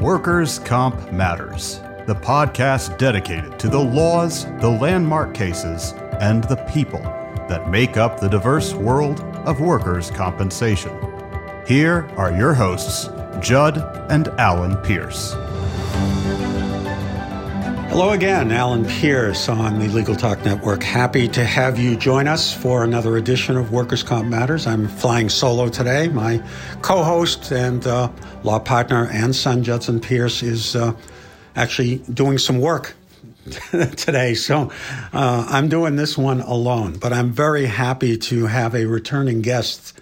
Workers' 0.00 0.58
Comp 0.60 1.12
Matters, 1.12 1.80
the 2.06 2.14
podcast 2.14 2.96
dedicated 2.96 3.58
to 3.58 3.68
the 3.68 3.78
laws, 3.78 4.46
the 4.58 4.70
landmark 4.70 5.34
cases, 5.34 5.92
and 6.20 6.42
the 6.44 6.56
people 6.72 7.02
that 7.50 7.68
make 7.68 7.98
up 7.98 8.18
the 8.18 8.26
diverse 8.26 8.72
world 8.72 9.20
of 9.44 9.60
workers' 9.60 10.10
compensation. 10.10 10.98
Here 11.66 12.08
are 12.16 12.32
your 12.32 12.54
hosts, 12.54 13.10
Judd 13.40 13.76
and 14.10 14.28
Alan 14.40 14.78
Pierce. 14.78 15.34
Hello 18.00 18.14
again, 18.14 18.50
Alan 18.50 18.86
Pierce 18.86 19.46
on 19.50 19.78
the 19.78 19.86
Legal 19.88 20.16
Talk 20.16 20.42
Network. 20.42 20.82
Happy 20.82 21.28
to 21.28 21.44
have 21.44 21.78
you 21.78 21.96
join 21.96 22.28
us 22.28 22.50
for 22.50 22.82
another 22.82 23.18
edition 23.18 23.58
of 23.58 23.72
Workers' 23.72 24.02
Comp 24.02 24.26
Matters. 24.26 24.66
I'm 24.66 24.88
flying 24.88 25.28
solo 25.28 25.68
today. 25.68 26.08
My 26.08 26.42
co 26.80 27.02
host 27.04 27.52
and 27.52 27.86
uh, 27.86 28.10
law 28.42 28.58
partner 28.58 29.06
and 29.12 29.36
son, 29.36 29.62
Judson 29.62 30.00
Pierce, 30.00 30.42
is 30.42 30.74
uh, 30.74 30.94
actually 31.54 31.96
doing 32.14 32.38
some 32.38 32.58
work 32.58 32.96
today. 33.70 34.32
So 34.32 34.72
uh, 35.12 35.46
I'm 35.50 35.68
doing 35.68 35.96
this 35.96 36.16
one 36.16 36.40
alone, 36.40 36.96
but 36.96 37.12
I'm 37.12 37.30
very 37.32 37.66
happy 37.66 38.16
to 38.16 38.46
have 38.46 38.74
a 38.74 38.86
returning 38.86 39.42
guest, 39.42 40.00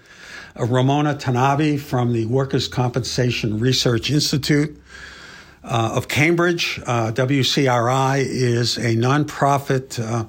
uh, 0.54 0.66
Ramona 0.66 1.16
Tanabe 1.16 1.80
from 1.80 2.12
the 2.12 2.26
Workers' 2.26 2.68
Compensation 2.68 3.58
Research 3.58 4.08
Institute 4.08 4.80
uh, 5.68 5.92
of 5.94 6.08
Cambridge. 6.08 6.80
Uh, 6.86 7.12
WCRI 7.12 8.20
is 8.20 8.78
a 8.78 8.96
nonprofit 8.96 10.00
uh, 10.02 10.24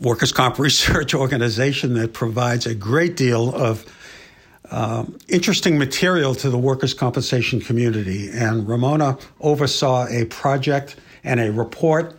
workers' 0.00 0.32
comp 0.32 0.58
research 0.68 1.14
organization 1.14 1.94
that 1.94 2.12
provides 2.12 2.66
a 2.66 2.74
great 2.74 3.16
deal 3.16 3.54
of 3.54 3.84
uh, 4.70 5.04
interesting 5.28 5.76
material 5.76 6.34
to 6.36 6.48
the 6.48 6.58
workers' 6.58 6.94
compensation 6.94 7.60
community. 7.60 8.30
And 8.30 8.68
Ramona 8.68 9.18
oversaw 9.40 10.06
a 10.06 10.26
project 10.26 10.96
and 11.24 11.40
a 11.40 11.50
report 11.50 12.16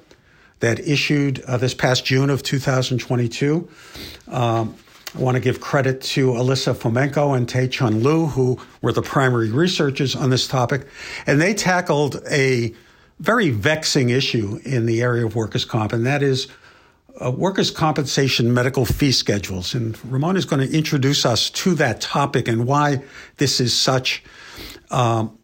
that 0.59 0.79
issued 0.81 1.41
uh, 1.45 1.57
this 1.57 1.73
past 1.73 2.05
June 2.05 2.29
of 2.29 2.43
2022. 2.43 3.67
Um, 4.27 4.75
I 5.13 5.19
want 5.19 5.35
to 5.35 5.41
give 5.41 5.59
credit 5.59 6.01
to 6.01 6.27
Olesya 6.27 6.73
Fomenko 6.73 7.35
and 7.35 7.47
Te-Chun 7.47 8.01
Liu, 8.01 8.27
who 8.27 8.57
were 8.81 8.93
the 8.93 9.01
primary 9.01 9.51
researchers 9.51 10.15
on 10.15 10.29
this 10.29 10.47
topic. 10.47 10.87
And 11.27 11.41
they 11.41 11.53
tackled 11.53 12.21
a 12.29 12.73
very 13.19 13.49
vexing 13.49 14.09
issue 14.09 14.59
in 14.63 14.85
the 14.85 15.01
area 15.01 15.25
of 15.25 15.35
workers' 15.35 15.65
comp, 15.65 15.91
and 15.91 16.05
that 16.05 16.23
is 16.23 16.47
uh, 17.19 17.29
workers' 17.29 17.71
compensation 17.71 18.53
medical 18.53 18.85
fee 18.85 19.11
schedules. 19.11 19.75
And 19.75 19.97
Ramon 20.05 20.37
is 20.37 20.45
going 20.45 20.65
to 20.65 20.75
introduce 20.75 21.25
us 21.25 21.49
to 21.49 21.73
that 21.75 21.99
topic 21.99 22.47
and 22.47 22.65
why 22.65 23.03
this 23.35 23.59
is 23.59 23.77
such 23.77 24.23
um, 24.91 25.37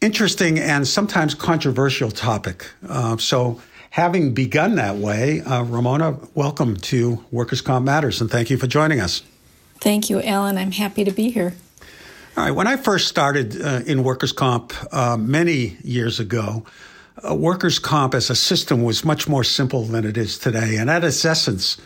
interesting 0.00 0.58
and 0.58 0.86
sometimes 0.86 1.32
controversial 1.34 2.10
topic. 2.10 2.66
Uh, 2.88 3.16
so 3.18 3.60
having 3.92 4.32
begun 4.32 4.76
that 4.76 4.96
way, 4.96 5.42
uh, 5.42 5.62
Ramona, 5.64 6.18
welcome 6.34 6.76
to 6.78 7.22
Workers' 7.30 7.60
Comp 7.60 7.84
Matters, 7.84 8.22
and 8.22 8.30
thank 8.30 8.48
you 8.48 8.56
for 8.56 8.66
joining 8.66 9.00
us. 9.00 9.22
Thank 9.80 10.08
you, 10.08 10.22
Alan. 10.22 10.56
I'm 10.56 10.72
happy 10.72 11.04
to 11.04 11.10
be 11.10 11.30
here. 11.30 11.54
All 12.34 12.44
right. 12.44 12.50
When 12.52 12.66
I 12.66 12.76
first 12.76 13.08
started 13.08 13.60
uh, 13.60 13.82
in 13.84 14.02
workers' 14.02 14.32
comp 14.32 14.72
uh, 14.94 15.18
many 15.18 15.76
years 15.84 16.20
ago, 16.20 16.64
uh, 17.22 17.34
workers' 17.34 17.78
comp 17.78 18.14
as 18.14 18.30
a 18.30 18.34
system 18.34 18.82
was 18.82 19.04
much 19.04 19.28
more 19.28 19.44
simple 19.44 19.84
than 19.84 20.06
it 20.06 20.16
is 20.16 20.38
today. 20.38 20.76
And 20.76 20.88
at 20.88 21.04
its 21.04 21.22
essence, 21.26 21.76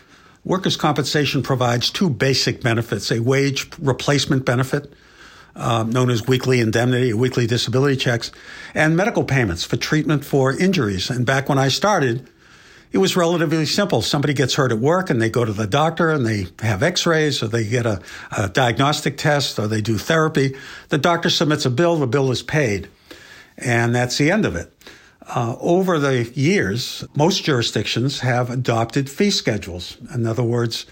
workers' 0.45 0.77
compensation 0.77 1.43
provides 1.43 1.91
two 1.91 2.09
basic 2.09 2.61
benefits 2.61 3.11
a 3.11 3.19
wage 3.19 3.69
replacement 3.79 4.45
benefit 4.45 4.93
um, 5.57 5.89
known 5.89 6.09
as 6.09 6.27
weekly 6.27 6.59
indemnity, 6.59 7.13
weekly 7.13 7.47
disability 7.47 7.97
checks, 7.97 8.31
and 8.73 8.95
medical 8.95 9.23
payments 9.23 9.63
for 9.63 9.75
treatment 9.75 10.23
for 10.23 10.57
injuries. 10.57 11.09
And 11.09 11.25
back 11.25 11.49
when 11.49 11.57
I 11.57 11.67
started, 11.67 12.29
it 12.91 12.99
was 12.99 13.17
relatively 13.17 13.65
simple. 13.65 14.01
Somebody 14.01 14.33
gets 14.33 14.53
hurt 14.53 14.71
at 14.71 14.79
work 14.79 15.09
and 15.09 15.21
they 15.21 15.29
go 15.29 15.43
to 15.43 15.51
the 15.51 15.67
doctor 15.67 16.09
and 16.09 16.25
they 16.25 16.47
have 16.59 16.81
x 16.83 17.05
rays 17.05 17.43
or 17.43 17.47
they 17.47 17.65
get 17.65 17.85
a, 17.85 18.01
a, 18.35 18.47
diagnostic 18.47 19.17
test 19.17 19.59
or 19.59 19.67
they 19.67 19.81
do 19.81 19.97
therapy. 19.97 20.55
The 20.89 20.97
doctor 20.97 21.29
submits 21.29 21.65
a 21.65 21.69
bill, 21.69 21.97
the 21.97 22.07
bill 22.07 22.31
is 22.31 22.41
paid. 22.41 22.87
And 23.57 23.93
that's 23.93 24.17
the 24.17 24.31
end 24.31 24.45
of 24.45 24.55
it. 24.55 24.71
Uh, 25.27 25.57
over 25.59 25.99
the 25.99 26.23
years, 26.35 27.03
most 27.15 27.43
jurisdictions 27.43 28.21
have 28.21 28.49
adopted 28.49 29.09
fee 29.09 29.31
schedules. 29.31 29.97
In 30.13 30.25
other 30.25 30.43
words, 30.43 30.85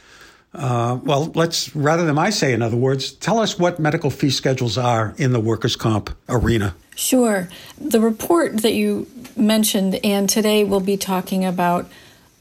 uh, 0.57 0.99
well, 1.03 1.31
let's, 1.35 1.75
rather 1.75 2.05
than 2.05 2.17
I 2.17 2.29
say, 2.29 2.53
in 2.53 2.61
other 2.61 2.77
words, 2.77 3.11
tell 3.11 3.39
us 3.39 3.59
what 3.59 3.79
medical 3.79 4.09
fee 4.09 4.29
schedules 4.29 4.77
are 4.77 5.13
in 5.17 5.33
the 5.33 5.39
workers' 5.39 5.75
comp 5.75 6.15
arena. 6.29 6.75
Sure. 6.95 7.49
The 7.77 7.99
report 7.99 8.61
that 8.61 8.73
you 8.73 9.07
mentioned, 9.35 9.99
and 10.03 10.29
today 10.29 10.63
we'll 10.63 10.79
be 10.79 10.97
talking 10.97 11.43
about 11.43 11.89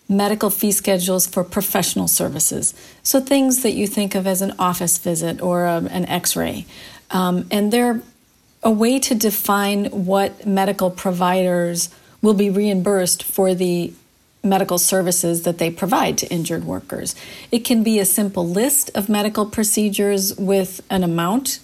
medical 0.09 0.51
fee 0.51 0.73
schedules 0.73 1.27
for 1.27 1.43
professional 1.43 2.09
services. 2.09 2.75
So 3.03 3.21
things 3.21 3.63
that 3.63 3.73
you 3.73 3.87
think 3.87 4.15
of 4.15 4.27
as 4.27 4.43
an 4.43 4.55
office 4.59 4.99
visit 4.99 5.41
or 5.41 5.65
a, 5.65 5.73
um, 5.73 5.87
an 5.87 6.05
x 6.07 6.37
ray. 6.37 6.67
Um, 7.11 7.47
and 7.51 7.73
they're 7.73 8.03
a 8.63 8.71
way 8.71 8.99
to 8.99 9.15
define 9.15 9.87
what 9.87 10.47
medical 10.47 10.91
providers 10.91 11.91
will 12.23 12.35
be 12.35 12.51
reimbursed 12.51 13.23
for 13.23 13.55
the 13.55 13.93
medical 14.44 14.78
services 14.78 15.43
that 15.43 15.59
they 15.59 15.71
provide 15.71 16.19
to 16.19 16.27
injured 16.28 16.65
workers. 16.65 17.15
It 17.50 17.60
can 17.60 17.82
be 17.82 17.99
a 17.99 18.05
simple 18.05 18.47
list 18.47 18.91
of 18.94 19.09
medical 19.09 19.47
procedures 19.47 20.37
with 20.37 20.82
an 20.91 21.03
amount 21.03 21.60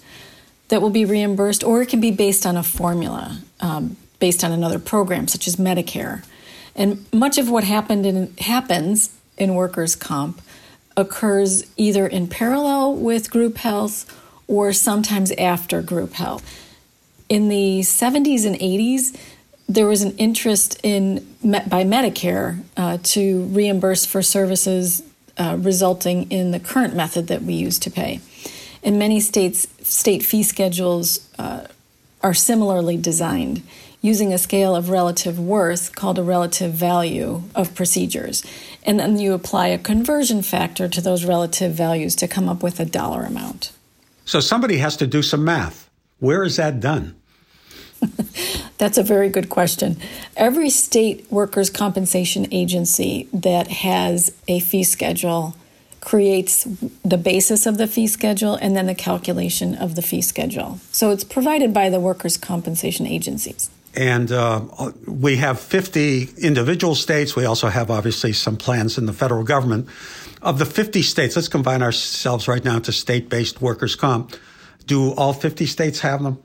that 0.69 0.81
will 0.81 0.89
be 0.89 1.05
reimbursed, 1.05 1.63
or 1.63 1.81
it 1.81 1.89
can 1.89 2.01
be 2.01 2.11
based 2.11 2.45
on 2.45 2.57
a 2.57 2.63
formula 2.63 3.41
um, 3.59 3.97
based 4.19 4.43
on 4.43 4.51
another 4.51 4.79
program, 4.79 5.27
such 5.27 5.47
as 5.47 5.57
Medicare. 5.57 6.23
And 6.75 7.05
much 7.13 7.37
of 7.37 7.49
what 7.49 7.63
happened 7.63 8.05
in, 8.05 8.33
happens 8.37 9.15
in 9.37 9.55
workers' 9.55 9.95
comp 9.95 10.41
occurs 10.95 11.65
either 11.77 12.07
in 12.07 12.27
parallel 12.27 12.95
with 12.95 13.31
group 13.31 13.57
health 13.57 14.17
or 14.47 14.73
sometimes 14.73 15.31
after 15.33 15.81
group 15.81 16.13
health. 16.13 16.43
In 17.29 17.47
the 17.49 17.79
70s 17.79 18.45
and 18.45 18.57
80s, 18.57 19.17
there 19.73 19.87
was 19.87 20.01
an 20.01 20.15
interest 20.17 20.79
in 20.83 21.25
by 21.43 21.83
Medicare 21.83 22.61
uh, 22.77 22.97
to 23.03 23.45
reimburse 23.45 24.05
for 24.05 24.21
services 24.21 25.03
uh, 25.37 25.57
resulting 25.59 26.29
in 26.29 26.51
the 26.51 26.59
current 26.59 26.95
method 26.95 27.27
that 27.27 27.41
we 27.41 27.53
use 27.53 27.79
to 27.79 27.89
pay. 27.89 28.19
In 28.83 28.97
many 28.97 29.19
states, 29.19 29.67
state 29.81 30.23
fee 30.23 30.43
schedules 30.43 31.27
uh, 31.39 31.67
are 32.21 32.33
similarly 32.33 32.97
designed 32.97 33.63
using 34.01 34.33
a 34.33 34.37
scale 34.37 34.75
of 34.75 34.89
relative 34.89 35.39
worth 35.39 35.95
called 35.95 36.19
a 36.19 36.23
relative 36.23 36.73
value 36.73 37.43
of 37.55 37.73
procedures. 37.73 38.43
And 38.83 38.99
then 38.99 39.19
you 39.19 39.33
apply 39.33 39.67
a 39.67 39.77
conversion 39.77 40.41
factor 40.41 40.89
to 40.89 41.01
those 41.01 41.23
relative 41.23 41.73
values 41.73 42.15
to 42.17 42.27
come 42.27 42.49
up 42.49 42.63
with 42.63 42.79
a 42.79 42.85
dollar 42.85 43.23
amount. 43.23 43.71
So 44.25 44.39
somebody 44.39 44.77
has 44.77 44.97
to 44.97 45.07
do 45.07 45.21
some 45.21 45.43
math. 45.43 45.89
Where 46.19 46.43
is 46.43 46.55
that 46.57 46.79
done? 46.79 47.15
That's 48.81 48.97
a 48.97 49.03
very 49.03 49.29
good 49.29 49.47
question. 49.47 49.97
Every 50.35 50.71
state 50.71 51.31
workers' 51.31 51.69
compensation 51.69 52.47
agency 52.51 53.27
that 53.31 53.67
has 53.67 54.33
a 54.47 54.59
fee 54.59 54.83
schedule 54.83 55.55
creates 55.99 56.63
the 57.05 57.19
basis 57.19 57.67
of 57.67 57.77
the 57.77 57.85
fee 57.85 58.07
schedule 58.07 58.55
and 58.55 58.75
then 58.75 58.87
the 58.87 58.95
calculation 58.95 59.75
of 59.75 59.93
the 59.93 60.01
fee 60.01 60.23
schedule. 60.23 60.79
So 60.91 61.11
it's 61.11 61.23
provided 61.23 61.75
by 61.75 61.91
the 61.91 61.99
workers' 61.99 62.37
compensation 62.37 63.05
agencies. 63.05 63.69
And 63.93 64.31
uh, 64.31 64.61
we 65.05 65.35
have 65.35 65.59
50 65.59 66.29
individual 66.39 66.95
states. 66.95 67.35
We 67.35 67.45
also 67.45 67.67
have 67.67 67.91
obviously 67.91 68.33
some 68.33 68.57
plans 68.57 68.97
in 68.97 69.05
the 69.05 69.13
federal 69.13 69.43
government. 69.43 69.89
Of 70.41 70.57
the 70.57 70.65
50 70.65 71.03
states, 71.03 71.35
let's 71.35 71.49
combine 71.49 71.83
ourselves 71.83 72.47
right 72.47 72.65
now 72.65 72.79
to 72.79 72.91
state 72.91 73.29
based 73.29 73.61
workers' 73.61 73.95
comp. 73.95 74.35
Do 74.87 75.11
all 75.11 75.33
50 75.33 75.67
states 75.67 75.99
have 75.99 76.23
them, 76.23 76.41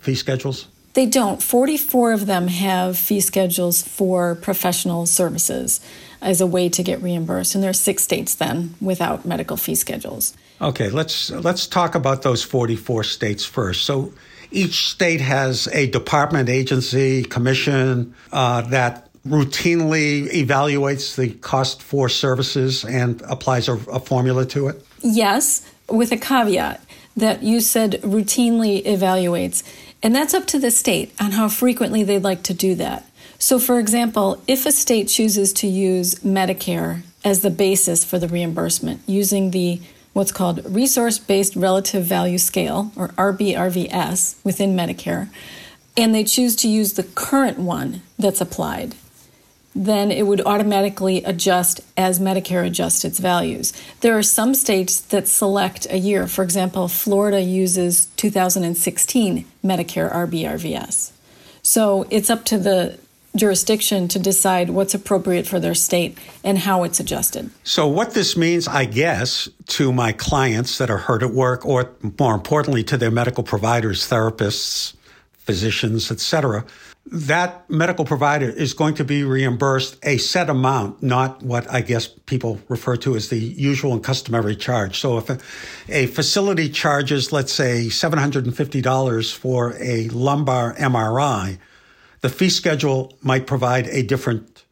fee 0.00 0.16
schedules? 0.16 0.66
They 0.98 1.06
don't. 1.06 1.40
44 1.40 2.10
of 2.10 2.26
them 2.26 2.48
have 2.48 2.98
fee 2.98 3.20
schedules 3.20 3.82
for 3.82 4.34
professional 4.34 5.06
services 5.06 5.80
as 6.20 6.40
a 6.40 6.46
way 6.46 6.68
to 6.70 6.82
get 6.82 7.00
reimbursed. 7.00 7.54
And 7.54 7.62
there 7.62 7.70
are 7.70 7.84
six 7.88 8.02
states 8.02 8.34
then 8.34 8.74
without 8.80 9.24
medical 9.24 9.56
fee 9.56 9.76
schedules. 9.76 10.36
Okay, 10.60 10.90
let's 10.90 11.30
let's 11.30 11.68
talk 11.68 11.94
about 11.94 12.22
those 12.22 12.42
44 12.42 13.04
states 13.04 13.44
first. 13.44 13.84
So 13.84 14.12
each 14.50 14.88
state 14.88 15.20
has 15.20 15.68
a 15.68 15.86
department, 15.88 16.48
agency, 16.48 17.22
commission 17.22 18.12
uh, 18.32 18.62
that 18.62 19.08
routinely 19.24 20.28
evaluates 20.32 21.14
the 21.14 21.28
cost 21.28 21.80
for 21.80 22.08
services 22.08 22.84
and 22.84 23.22
applies 23.22 23.68
a, 23.68 23.74
a 23.88 24.00
formula 24.00 24.44
to 24.46 24.66
it? 24.66 24.84
Yes, 25.00 25.62
with 25.88 26.10
a 26.10 26.16
caveat 26.16 26.80
that 27.18 27.42
you 27.42 27.60
said 27.60 28.00
routinely 28.02 28.84
evaluates. 28.84 29.62
And 30.02 30.14
that's 30.14 30.34
up 30.34 30.46
to 30.48 30.58
the 30.58 30.70
state 30.70 31.12
on 31.20 31.32
how 31.32 31.48
frequently 31.48 32.04
they'd 32.04 32.22
like 32.22 32.42
to 32.44 32.54
do 32.54 32.74
that. 32.76 33.04
So, 33.38 33.58
for 33.58 33.78
example, 33.78 34.42
if 34.46 34.66
a 34.66 34.72
state 34.72 35.08
chooses 35.08 35.52
to 35.54 35.66
use 35.66 36.16
Medicare 36.16 37.02
as 37.24 37.42
the 37.42 37.50
basis 37.50 38.04
for 38.04 38.18
the 38.18 38.28
reimbursement 38.28 39.00
using 39.06 39.50
the 39.50 39.80
what's 40.12 40.32
called 40.32 40.64
resource 40.64 41.18
based 41.18 41.54
relative 41.54 42.04
value 42.04 42.38
scale, 42.38 42.90
or 42.96 43.08
RBRVS, 43.08 44.42
within 44.44 44.74
Medicare, 44.74 45.28
and 45.96 46.14
they 46.14 46.24
choose 46.24 46.56
to 46.56 46.68
use 46.68 46.94
the 46.94 47.02
current 47.04 47.58
one 47.58 48.02
that's 48.18 48.40
applied, 48.40 48.94
then 49.78 50.10
it 50.10 50.26
would 50.26 50.40
automatically 50.40 51.22
adjust 51.22 51.80
as 51.96 52.18
Medicare 52.18 52.66
adjusts 52.66 53.04
its 53.04 53.20
values. 53.20 53.72
There 54.00 54.18
are 54.18 54.24
some 54.24 54.52
states 54.52 55.00
that 55.00 55.28
select 55.28 55.86
a 55.88 55.98
year. 55.98 56.26
For 56.26 56.42
example, 56.42 56.88
Florida 56.88 57.40
uses 57.40 58.06
2016 58.16 59.44
Medicare 59.64 60.12
RBRVS. 60.12 61.12
So 61.62 62.06
it's 62.10 62.28
up 62.28 62.44
to 62.46 62.58
the 62.58 62.98
jurisdiction 63.36 64.08
to 64.08 64.18
decide 64.18 64.70
what's 64.70 64.94
appropriate 64.94 65.46
for 65.46 65.60
their 65.60 65.74
state 65.74 66.18
and 66.42 66.58
how 66.58 66.82
it's 66.82 66.98
adjusted. 66.98 67.50
So, 67.62 67.86
what 67.86 68.14
this 68.14 68.36
means, 68.36 68.66
I 68.66 68.84
guess, 68.84 69.48
to 69.68 69.92
my 69.92 70.10
clients 70.12 70.78
that 70.78 70.90
are 70.90 70.98
hurt 70.98 71.22
at 71.22 71.30
work, 71.30 71.64
or 71.64 71.90
more 72.18 72.34
importantly, 72.34 72.82
to 72.84 72.96
their 72.96 73.12
medical 73.12 73.44
providers, 73.44 74.08
therapists, 74.08 74.94
physicians, 75.48 76.10
etc., 76.10 76.64
that 77.10 77.68
medical 77.70 78.04
provider 78.04 78.48
is 78.48 78.74
going 78.74 78.94
to 78.94 79.04
be 79.04 79.24
reimbursed 79.24 79.96
a 80.02 80.18
set 80.18 80.50
amount, 80.50 81.02
not 81.02 81.42
what 81.42 81.70
I 81.72 81.80
guess 81.80 82.06
people 82.06 82.60
refer 82.68 82.96
to 82.98 83.16
as 83.16 83.28
the 83.28 83.38
usual 83.38 83.92
and 83.92 84.04
customary 84.04 84.56
charge. 84.56 84.98
So 84.98 85.18
if 85.18 85.30
a, 85.30 85.38
a 85.88 86.06
facility 86.06 86.68
charges, 86.68 87.32
let's 87.32 87.52
say, 87.52 87.86
$750 87.86 89.34
for 89.34 89.74
a 89.80 90.08
lumbar 90.08 90.74
MRI, 90.74 91.58
the 92.20 92.28
fee 92.28 92.50
schedule 92.50 93.16
might 93.22 93.46
provide 93.46 93.86
a 93.88 94.02
different 94.02 94.64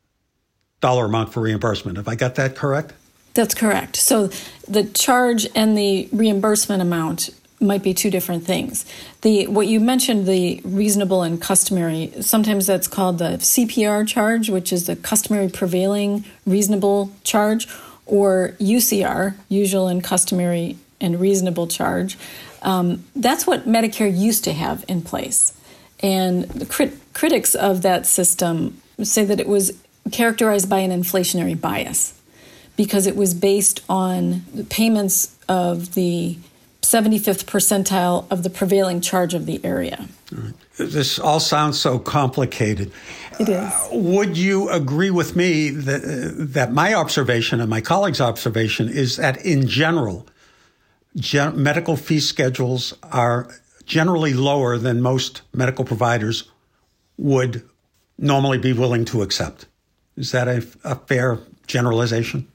dollar 0.80 1.06
amount 1.06 1.32
for 1.32 1.40
reimbursement. 1.40 1.96
Have 1.96 2.08
I 2.08 2.16
got 2.16 2.34
that 2.34 2.56
correct? 2.56 2.92
That's 3.34 3.54
correct. 3.54 3.96
So 3.96 4.30
the 4.68 4.84
charge 4.84 5.46
and 5.54 5.76
the 5.76 6.08
reimbursement 6.12 6.82
amount 6.82 7.30
might 7.60 7.82
be 7.82 7.94
two 7.94 8.10
different 8.10 8.44
things. 8.44 8.84
The 9.22 9.46
what 9.46 9.66
you 9.66 9.80
mentioned, 9.80 10.26
the 10.26 10.60
reasonable 10.64 11.22
and 11.22 11.40
customary, 11.40 12.12
sometimes 12.20 12.66
that's 12.66 12.88
called 12.88 13.18
the 13.18 13.38
CPR 13.38 14.06
charge, 14.06 14.50
which 14.50 14.72
is 14.72 14.86
the 14.86 14.96
customary 14.96 15.48
prevailing 15.48 16.24
reasonable 16.44 17.12
charge, 17.24 17.68
or 18.04 18.54
UCR, 18.60 19.34
usual 19.48 19.88
and 19.88 20.02
customary 20.02 20.76
and 21.00 21.20
reasonable 21.20 21.66
charge. 21.66 22.16
Um, 22.62 23.04
that's 23.14 23.46
what 23.46 23.66
Medicare 23.66 24.14
used 24.16 24.44
to 24.44 24.52
have 24.52 24.84
in 24.88 25.02
place. 25.02 25.52
And 26.00 26.44
the 26.44 26.66
crit- 26.66 26.98
critics 27.14 27.54
of 27.54 27.82
that 27.82 28.06
system 28.06 28.80
say 29.02 29.24
that 29.24 29.40
it 29.40 29.48
was 29.48 29.72
characterized 30.12 30.68
by 30.68 30.78
an 30.80 30.90
inflationary 30.90 31.58
bias 31.58 32.20
because 32.76 33.06
it 33.06 33.16
was 33.16 33.34
based 33.34 33.82
on 33.88 34.44
the 34.54 34.64
payments 34.64 35.34
of 35.48 35.94
the 35.94 36.36
75th 36.86 37.46
percentile 37.46 38.30
of 38.30 38.44
the 38.44 38.50
prevailing 38.50 39.00
charge 39.00 39.34
of 39.34 39.44
the 39.44 39.60
area. 39.64 40.08
This 40.76 41.18
all 41.18 41.40
sounds 41.40 41.80
so 41.80 41.98
complicated. 41.98 42.92
It 43.40 43.48
is. 43.48 43.56
Uh, 43.56 43.88
would 43.92 44.36
you 44.36 44.68
agree 44.70 45.10
with 45.10 45.34
me 45.34 45.70
that, 45.70 46.04
uh, 46.04 46.30
that 46.36 46.72
my 46.72 46.94
observation 46.94 47.60
and 47.60 47.68
my 47.68 47.80
colleagues' 47.80 48.20
observation 48.20 48.88
is 48.88 49.16
that 49.16 49.44
in 49.44 49.66
general, 49.66 50.26
gen- 51.16 51.60
medical 51.60 51.96
fee 51.96 52.20
schedules 52.20 52.94
are 53.02 53.48
generally 53.84 54.32
lower 54.32 54.78
than 54.78 55.00
most 55.00 55.42
medical 55.52 55.84
providers 55.84 56.44
would 57.18 57.68
normally 58.16 58.58
be 58.58 58.72
willing 58.72 59.04
to 59.06 59.22
accept? 59.22 59.66
Is 60.16 60.30
that 60.30 60.46
a, 60.46 60.64
a 60.84 60.94
fair 60.94 61.38
generalization? 61.66 62.46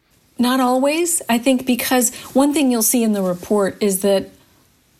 Not 0.41 0.59
always. 0.59 1.21
I 1.29 1.37
think 1.37 1.67
because 1.67 2.15
one 2.33 2.51
thing 2.51 2.71
you'll 2.71 2.81
see 2.81 3.03
in 3.03 3.13
the 3.13 3.21
report 3.21 3.77
is 3.79 4.01
that 4.01 4.31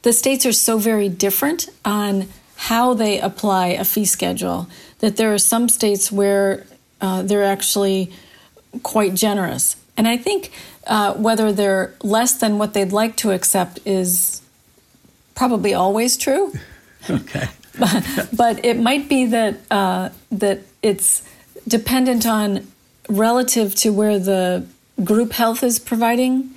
the 0.03 0.13
states 0.13 0.45
are 0.45 0.51
so 0.51 0.77
very 0.77 1.09
different 1.09 1.67
on 1.83 2.27
how 2.69 2.93
they 2.93 3.19
apply 3.19 3.69
a 3.69 3.83
fee 3.83 4.05
schedule 4.05 4.67
that 4.99 5.17
there 5.17 5.33
are 5.33 5.39
some 5.39 5.67
states 5.67 6.11
where 6.11 6.67
uh, 7.01 7.23
they're 7.23 7.43
actually 7.43 8.11
quite 8.83 9.15
generous. 9.15 9.77
And 9.97 10.07
I 10.07 10.15
think 10.15 10.51
uh, 10.85 11.15
whether 11.15 11.51
they're 11.51 11.95
less 12.03 12.33
than 12.33 12.59
what 12.59 12.75
they'd 12.75 12.93
like 12.93 13.15
to 13.17 13.31
accept 13.31 13.79
is 13.83 14.43
probably 15.33 15.73
always 15.73 16.17
true. 16.17 16.53
okay. 17.09 17.47
but, 17.79 18.29
but 18.33 18.63
it 18.63 18.77
might 18.77 19.09
be 19.09 19.25
that 19.25 19.55
uh, 19.71 20.09
that 20.31 20.59
it's 20.83 21.23
dependent 21.67 22.27
on 22.27 22.67
relative 23.09 23.73
to 23.77 23.91
where 23.91 24.19
the 24.19 24.67
group 25.03 25.33
health 25.33 25.63
is 25.63 25.80
providing 25.80 26.51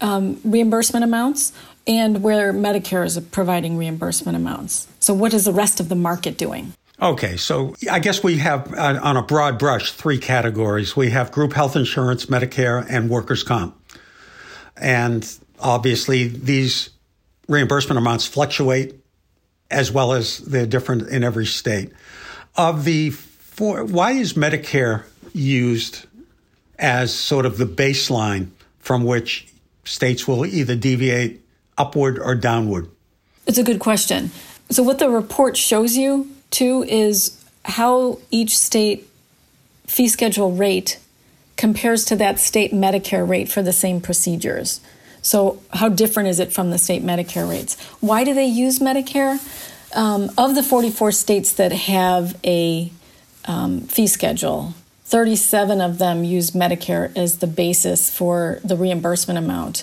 um, 0.00 0.40
reimbursement 0.44 1.04
amounts 1.04 1.52
and 1.86 2.22
where 2.22 2.52
Medicare 2.52 3.04
is 3.04 3.18
providing 3.30 3.76
reimbursement 3.76 4.36
amounts. 4.36 4.86
So, 5.00 5.14
what 5.14 5.32
is 5.34 5.44
the 5.44 5.52
rest 5.52 5.80
of 5.80 5.88
the 5.88 5.94
market 5.94 6.36
doing? 6.36 6.74
Okay, 7.00 7.36
so 7.36 7.74
I 7.90 8.00
guess 8.00 8.24
we 8.24 8.38
have, 8.38 8.74
uh, 8.74 8.98
on 9.00 9.16
a 9.16 9.22
broad 9.22 9.58
brush, 9.58 9.92
three 9.92 10.18
categories. 10.18 10.96
We 10.96 11.10
have 11.10 11.30
group 11.30 11.52
health 11.52 11.76
insurance, 11.76 12.26
Medicare, 12.26 12.84
and 12.88 13.08
workers' 13.08 13.44
comp. 13.44 13.76
And 14.76 15.38
obviously, 15.60 16.26
these 16.26 16.90
reimbursement 17.48 17.98
amounts 17.98 18.26
fluctuate 18.26 18.96
as 19.70 19.92
well 19.92 20.12
as 20.12 20.38
they're 20.38 20.66
different 20.66 21.08
in 21.08 21.22
every 21.22 21.46
state. 21.46 21.92
Of 22.56 22.84
the 22.84 23.10
four, 23.10 23.84
why 23.84 24.12
is 24.12 24.32
Medicare 24.32 25.04
used 25.32 26.06
as 26.78 27.12
sort 27.12 27.46
of 27.46 27.58
the 27.58 27.64
baseline 27.64 28.48
from 28.78 29.04
which 29.04 29.48
states 29.84 30.28
will 30.28 30.46
either 30.46 30.76
deviate 30.76 31.40
upward 31.76 32.18
or 32.18 32.34
downward? 32.34 32.88
It's 33.46 33.58
a 33.58 33.64
good 33.64 33.80
question. 33.80 34.30
So, 34.70 34.82
what 34.82 34.98
the 34.98 35.08
report 35.08 35.56
shows 35.56 35.96
you 35.96 36.30
too 36.50 36.84
is 36.86 37.42
how 37.64 38.18
each 38.30 38.56
state 38.56 39.08
fee 39.86 40.08
schedule 40.08 40.52
rate 40.52 40.98
compares 41.56 42.04
to 42.06 42.16
that 42.16 42.38
state 42.38 42.72
Medicare 42.72 43.28
rate 43.28 43.48
for 43.48 43.62
the 43.62 43.72
same 43.72 44.00
procedures. 44.00 44.80
So, 45.22 45.60
how 45.70 45.88
different 45.88 46.28
is 46.28 46.38
it 46.38 46.52
from 46.52 46.70
the 46.70 46.78
state 46.78 47.02
Medicare 47.02 47.48
rates? 47.48 47.80
Why 48.00 48.24
do 48.24 48.34
they 48.34 48.46
use 48.46 48.78
Medicare? 48.78 49.38
Um, 49.94 50.30
of 50.36 50.54
the 50.54 50.62
44 50.62 51.12
states 51.12 51.54
that 51.54 51.72
have 51.72 52.38
a 52.44 52.92
um, 53.46 53.80
fee 53.82 54.06
schedule, 54.06 54.74
37 55.08 55.80
of 55.80 55.96
them 55.96 56.22
use 56.22 56.50
Medicare 56.50 57.10
as 57.16 57.38
the 57.38 57.46
basis 57.46 58.10
for 58.10 58.60
the 58.62 58.76
reimbursement 58.76 59.38
amount. 59.38 59.82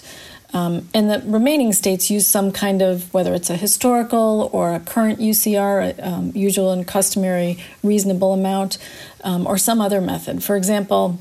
Um, 0.53 0.87
and 0.93 1.09
the 1.09 1.23
remaining 1.25 1.73
states 1.73 2.11
use 2.11 2.27
some 2.27 2.51
kind 2.51 2.83
of, 2.83 3.11
whether 3.11 3.33
it's 3.33 3.49
a 3.49 3.57
historical 3.57 4.51
or 4.53 4.75
a 4.75 4.79
current 4.79 5.19
UCR, 5.19 5.95
um, 6.05 6.31
usual 6.35 6.71
and 6.71 6.87
customary 6.87 7.57
reasonable 7.83 8.33
amount, 8.33 8.77
um, 9.23 9.47
or 9.47 9.57
some 9.57 9.81
other 9.81 9.99
method. 9.99 10.43
For 10.43 10.55
example, 10.55 11.17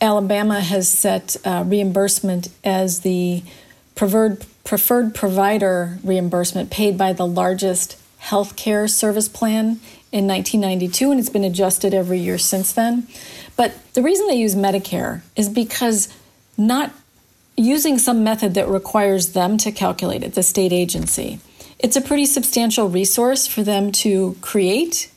Alabama 0.00 0.60
has 0.60 0.88
set 0.88 1.36
uh, 1.44 1.62
reimbursement 1.64 2.48
as 2.64 3.00
the 3.00 3.44
preferred, 3.94 4.44
preferred 4.64 5.14
provider 5.14 5.98
reimbursement 6.02 6.70
paid 6.70 6.98
by 6.98 7.12
the 7.12 7.26
largest 7.26 7.96
healthcare 8.20 8.90
service 8.90 9.28
plan 9.28 9.78
in 10.12 10.26
1992, 10.26 11.10
and 11.10 11.18
it's 11.18 11.30
been 11.30 11.44
adjusted 11.44 11.94
every 11.94 12.18
year 12.18 12.38
since 12.38 12.72
then. 12.72 13.08
But 13.56 13.74
the 13.94 14.02
reason 14.02 14.26
they 14.26 14.36
use 14.36 14.54
Medicare 14.54 15.22
is 15.36 15.48
because 15.48 16.14
not 16.56 16.92
using 17.56 17.98
some 17.98 18.22
method 18.22 18.54
that 18.54 18.68
requires 18.68 19.32
them 19.32 19.56
to 19.58 19.72
calculate 19.72 20.22
it, 20.22 20.34
the 20.34 20.42
state 20.42 20.72
agency, 20.72 21.40
it's 21.78 21.96
a 21.96 22.00
pretty 22.00 22.26
substantial 22.26 22.88
resource 22.88 23.46
for 23.46 23.62
them 23.62 23.90
to 23.90 24.36
create, 24.40 25.10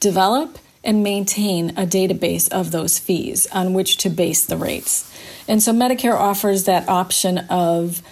develop, 0.00 0.58
and 0.82 1.02
maintain 1.02 1.70
a 1.70 1.86
database 1.86 2.48
of 2.50 2.70
those 2.70 2.98
fees 2.98 3.46
on 3.48 3.72
which 3.72 3.96
to 3.98 4.10
base 4.10 4.44
the 4.44 4.56
rates. 4.56 5.10
And 5.46 5.62
so 5.62 5.72
Medicare 5.72 6.18
offers 6.18 6.64
that 6.64 6.88
option 6.88 7.38
of 7.50 8.02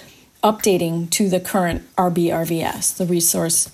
updating 0.42 1.10
to 1.10 1.28
the 1.28 1.40
current 1.40 1.82
RBRVS, 1.96 2.96
the 2.96 3.06
resource 3.06 3.68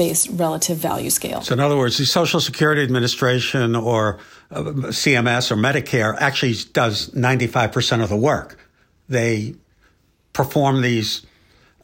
based 0.00 0.30
relative 0.30 0.78
value 0.78 1.10
scale. 1.10 1.42
So, 1.42 1.52
in 1.52 1.60
other 1.60 1.76
words, 1.76 1.98
the 1.98 2.06
Social 2.06 2.40
Security 2.40 2.82
Administration 2.82 3.76
or 3.76 4.18
uh, 4.50 4.62
CMS 4.88 5.50
or 5.50 5.56
Medicare 5.56 6.16
actually 6.18 6.54
does 6.72 7.10
95% 7.10 8.02
of 8.02 8.08
the 8.08 8.16
work. 8.16 8.56
They 9.10 9.56
perform 10.32 10.80
these 10.80 11.26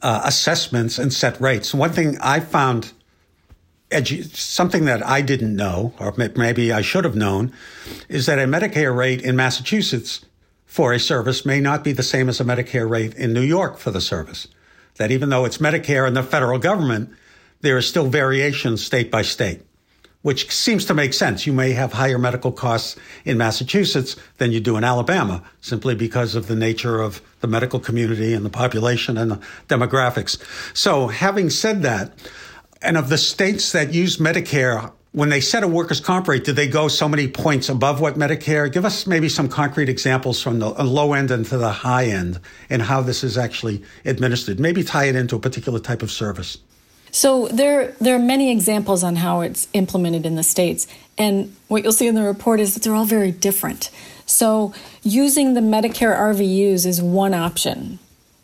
uh, 0.01 0.21
assessments 0.25 0.97
and 0.97 1.13
set 1.13 1.39
rates. 1.39 1.75
One 1.75 1.91
thing 1.91 2.17
I 2.19 2.39
found 2.39 2.91
edu- 3.91 4.25
something 4.35 4.85
that 4.85 5.05
I 5.05 5.21
didn't 5.21 5.55
know, 5.55 5.93
or 5.99 6.11
maybe 6.17 6.73
I 6.73 6.81
should 6.81 7.03
have 7.03 7.15
known, 7.15 7.53
is 8.09 8.25
that 8.25 8.39
a 8.39 8.45
Medicare 8.45 8.97
rate 8.97 9.21
in 9.21 9.35
Massachusetts 9.35 10.25
for 10.65 10.91
a 10.91 10.99
service 10.99 11.45
may 11.45 11.59
not 11.59 11.83
be 11.83 11.91
the 11.91 12.01
same 12.01 12.29
as 12.29 12.39
a 12.39 12.43
Medicare 12.43 12.89
rate 12.89 13.13
in 13.13 13.31
New 13.31 13.41
York 13.41 13.77
for 13.77 13.91
the 13.91 14.01
service. 14.01 14.47
That 14.95 15.11
even 15.11 15.29
though 15.29 15.45
it's 15.45 15.59
Medicare 15.59 16.07
and 16.07 16.17
the 16.17 16.23
federal 16.23 16.57
government, 16.57 17.11
there 17.61 17.77
is 17.77 17.87
still 17.87 18.07
variation 18.07 18.77
state 18.77 19.09
by 19.09 19.21
state, 19.21 19.61
which 20.21 20.51
seems 20.51 20.85
to 20.85 20.93
make 20.93 21.13
sense. 21.13 21.47
You 21.47 21.53
may 21.53 21.71
have 21.71 21.93
higher 21.93 22.17
medical 22.17 22.51
costs 22.51 22.95
in 23.25 23.37
Massachusetts 23.37 24.15
than 24.37 24.51
you 24.51 24.59
do 24.59 24.77
in 24.77 24.83
Alabama, 24.83 25.43
simply 25.61 25.95
because 25.95 26.35
of 26.35 26.47
the 26.47 26.55
nature 26.55 27.01
of 27.01 27.21
the 27.41 27.47
medical 27.47 27.79
community 27.79 28.33
and 28.33 28.45
the 28.45 28.49
population 28.49 29.17
and 29.17 29.31
the 29.31 29.39
demographics. 29.67 30.37
So, 30.75 31.07
having 31.07 31.49
said 31.49 31.81
that, 31.83 32.11
and 32.81 32.97
of 32.97 33.09
the 33.09 33.17
states 33.17 33.71
that 33.71 33.93
use 33.93 34.17
Medicare, 34.17 34.91
when 35.13 35.29
they 35.29 35.41
set 35.41 35.63
a 35.63 35.67
workers' 35.67 35.99
comp 35.99 36.27
rate, 36.27 36.43
did 36.43 36.55
they 36.55 36.67
go 36.67 36.87
so 36.87 37.09
many 37.09 37.27
points 37.27 37.69
above 37.69 37.99
what 37.99 38.15
Medicare? 38.15 38.71
Give 38.71 38.85
us 38.85 39.07
maybe 39.07 39.29
some 39.29 39.49
concrete 39.49 39.89
examples 39.89 40.39
from 40.41 40.59
the 40.59 40.67
uh, 40.67 40.83
low 40.83 41.13
end 41.13 41.31
and 41.31 41.43
to 41.47 41.57
the 41.57 41.71
high 41.71 42.05
end 42.05 42.39
and 42.69 42.83
how 42.83 43.01
this 43.01 43.23
is 43.23 43.35
actually 43.35 43.81
administered. 44.05 44.59
Maybe 44.59 44.83
tie 44.83 45.05
it 45.05 45.15
into 45.15 45.35
a 45.35 45.39
particular 45.39 45.79
type 45.79 46.03
of 46.03 46.11
service. 46.11 46.59
So 47.11 47.47
there, 47.47 47.93
there 47.99 48.15
are 48.15 48.19
many 48.19 48.51
examples 48.51 49.03
on 49.03 49.17
how 49.17 49.41
it's 49.41 49.67
implemented 49.73 50.25
in 50.25 50.35
the 50.35 50.43
states. 50.43 50.87
And 51.17 51.55
what 51.67 51.83
you'll 51.83 51.91
see 51.91 52.07
in 52.07 52.15
the 52.15 52.23
report 52.23 52.59
is 52.59 52.73
that 52.73 52.83
they're 52.83 52.95
all 52.95 53.05
very 53.05 53.31
different. 53.31 53.89
So 54.25 54.73
using 55.03 55.53
the 55.53 55.61
Medicare 55.61 56.15
RVUs 56.15 56.85
is 56.85 57.01
one 57.01 57.33
option. 57.33 57.99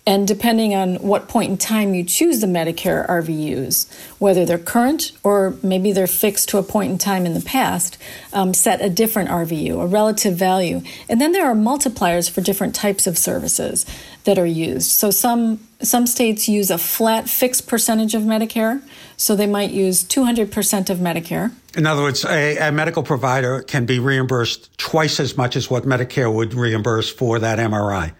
And 0.05 0.27
depending 0.27 0.75
on 0.75 0.95
what 0.95 1.29
point 1.29 1.49
in 1.49 1.57
time 1.57 1.93
you 1.93 2.03
choose 2.03 2.41
the 2.41 2.47
Medicare 2.47 3.07
RVUs, 3.07 3.87
whether 4.19 4.45
they're 4.45 4.57
current 4.57 5.13
or 5.23 5.55
maybe 5.63 5.93
they're 5.93 6.07
fixed 6.07 6.49
to 6.49 6.57
a 6.57 6.63
point 6.63 6.91
in 6.91 6.97
time 6.97 7.25
in 7.25 7.33
the 7.33 7.41
past, 7.41 7.97
um, 8.33 8.53
set 8.53 8.81
a 8.81 8.89
different 8.89 9.29
RVU, 9.29 9.81
a 9.81 9.87
relative 9.87 10.35
value. 10.35 10.81
And 11.07 11.21
then 11.21 11.31
there 11.31 11.45
are 11.45 11.55
multipliers 11.55 12.29
for 12.29 12.41
different 12.41 12.75
types 12.75 13.07
of 13.07 13.17
services 13.17 13.85
that 14.25 14.37
are 14.37 14.45
used. 14.45 14.91
So 14.91 15.09
some 15.09 15.65
some 15.81 16.07
states 16.07 16.47
use 16.47 16.69
a 16.69 16.77
flat 16.77 17.29
fixed 17.29 17.67
percentage 17.67 18.13
of 18.13 18.23
Medicare. 18.23 18.81
So 19.17 19.35
they 19.35 19.47
might 19.47 19.71
use 19.71 20.03
200% 20.03 20.89
of 20.89 20.97
Medicare. 20.97 21.51
In 21.75 21.85
other 21.85 22.03
words, 22.03 22.23
a, 22.23 22.57
a, 22.57 22.71
medical 22.71 23.03
provider 23.03 23.61
can 23.61 23.85
be 23.85 23.99
reimbursed 23.99 24.77
twice 24.77 25.19
as 25.19 25.35
much 25.35 25.57
as 25.57 25.69
what 25.69 25.83
Medicare 25.83 26.33
would 26.33 26.53
reimburse 26.53 27.11
for 27.11 27.37
that 27.39 27.59
MRI. 27.59 28.13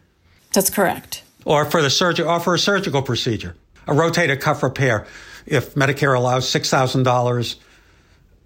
That's 0.51 0.69
correct 0.69 1.22
or 1.45 1.65
for 1.65 1.81
the 1.81 1.89
surgery 1.89 2.25
or 2.25 2.39
for 2.39 2.53
a 2.53 2.59
surgical 2.59 3.01
procedure, 3.01 3.55
a 3.87 3.93
rotator 3.93 4.39
cuff 4.39 4.63
repair. 4.63 5.05
If 5.45 5.75
Medicare 5.75 6.15
allows 6.15 6.47
six 6.47 6.69
thousand 6.69 7.03
dollars 7.03 7.57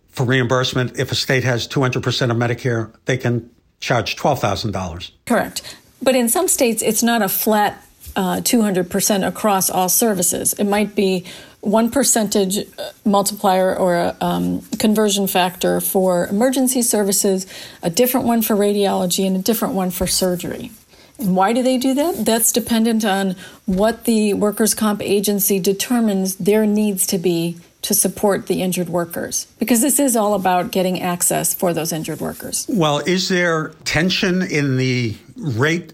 for 0.09 0.25
reimbursement, 0.25 0.97
if 0.97 1.11
a 1.11 1.15
state 1.15 1.43
has 1.43 1.67
two 1.67 1.81
hundred 1.81 2.03
percent 2.03 2.31
of 2.31 2.37
Medicare, 2.37 2.91
they 3.05 3.17
can 3.17 3.49
charge 3.79 4.15
twelve 4.15 4.39
thousand 4.39 4.71
dollars. 4.71 5.11
Correct, 5.25 5.77
but 6.01 6.15
in 6.15 6.27
some 6.29 6.47
states, 6.47 6.81
it's 6.81 7.03
not 7.03 7.21
a 7.21 7.29
flat 7.29 7.83
uh, 8.15 8.41
two 8.41 8.61
hundred 8.61 8.89
percent 8.89 9.23
across 9.23 9.69
all 9.69 9.89
services. 9.89 10.53
It 10.53 10.63
might 10.63 10.95
be 10.95 11.25
one 11.61 11.91
percentage 11.91 12.57
uh, 12.57 12.91
multiplier 13.05 13.75
or 13.75 13.95
a 13.95 14.17
um, 14.21 14.61
conversion 14.79 15.27
factor 15.27 15.81
for 15.81 16.27
emergency 16.27 16.81
services, 16.81 17.45
a 17.83 17.89
different 17.89 18.25
one 18.25 18.41
for 18.41 18.55
radiology, 18.55 19.27
and 19.27 19.35
a 19.35 19.41
different 19.41 19.75
one 19.75 19.91
for 19.91 20.07
surgery. 20.07 20.71
Why 21.17 21.53
do 21.53 21.63
they 21.63 21.77
do 21.77 21.93
that? 21.95 22.25
That's 22.25 22.51
dependent 22.51 23.03
on 23.03 23.35
what 23.65 24.05
the 24.05 24.33
workers' 24.33 24.73
comp 24.73 25.01
agency 25.01 25.59
determines 25.59 26.35
there 26.35 26.65
needs 26.65 27.07
to 27.07 27.17
be 27.17 27.57
to 27.83 27.93
support 27.93 28.47
the 28.47 28.61
injured 28.61 28.89
workers 28.89 29.47
because 29.59 29.81
this 29.81 29.99
is 29.99 30.15
all 30.15 30.33
about 30.33 30.71
getting 30.71 31.01
access 31.01 31.53
for 31.53 31.73
those 31.73 31.93
injured 31.93 32.19
workers. 32.19 32.65
Well, 32.69 32.99
is 32.99 33.29
there 33.29 33.69
tension 33.85 34.41
in 34.41 34.77
the 34.77 35.15
rate 35.37 35.93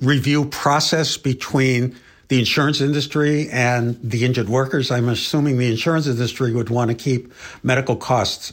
review 0.00 0.46
process 0.46 1.16
between 1.16 1.96
the 2.28 2.38
insurance 2.38 2.80
industry 2.80 3.48
and 3.50 3.98
the 4.02 4.24
injured 4.24 4.48
workers? 4.48 4.90
I'm 4.90 5.08
assuming 5.08 5.58
the 5.58 5.70
insurance 5.70 6.06
industry 6.06 6.52
would 6.52 6.70
want 6.70 6.90
to 6.90 6.94
keep 6.96 7.32
medical 7.62 7.96
costs 7.96 8.52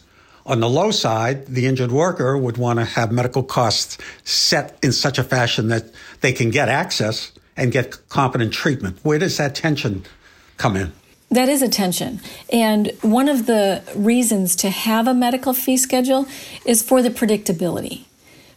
on 0.51 0.59
the 0.59 0.69
low 0.69 0.91
side, 0.91 1.45
the 1.45 1.65
injured 1.65 1.93
worker 1.93 2.37
would 2.37 2.57
want 2.57 2.77
to 2.77 2.83
have 2.83 3.09
medical 3.09 3.41
costs 3.41 3.97
set 4.25 4.77
in 4.83 4.91
such 4.91 5.17
a 5.17 5.23
fashion 5.23 5.69
that 5.69 5.85
they 6.19 6.33
can 6.33 6.49
get 6.49 6.67
access 6.67 7.31
and 7.55 7.71
get 7.71 7.97
competent 8.09 8.51
treatment. 8.51 8.99
Where 9.01 9.17
does 9.17 9.37
that 9.37 9.55
tension 9.55 10.03
come 10.57 10.75
in? 10.75 10.91
That 11.29 11.47
is 11.47 11.61
a 11.61 11.69
tension. 11.69 12.19
And 12.51 12.91
one 13.01 13.29
of 13.29 13.45
the 13.45 13.81
reasons 13.95 14.57
to 14.57 14.69
have 14.69 15.07
a 15.07 15.13
medical 15.13 15.53
fee 15.53 15.77
schedule 15.77 16.27
is 16.65 16.83
for 16.83 17.01
the 17.01 17.09
predictability. 17.09 18.03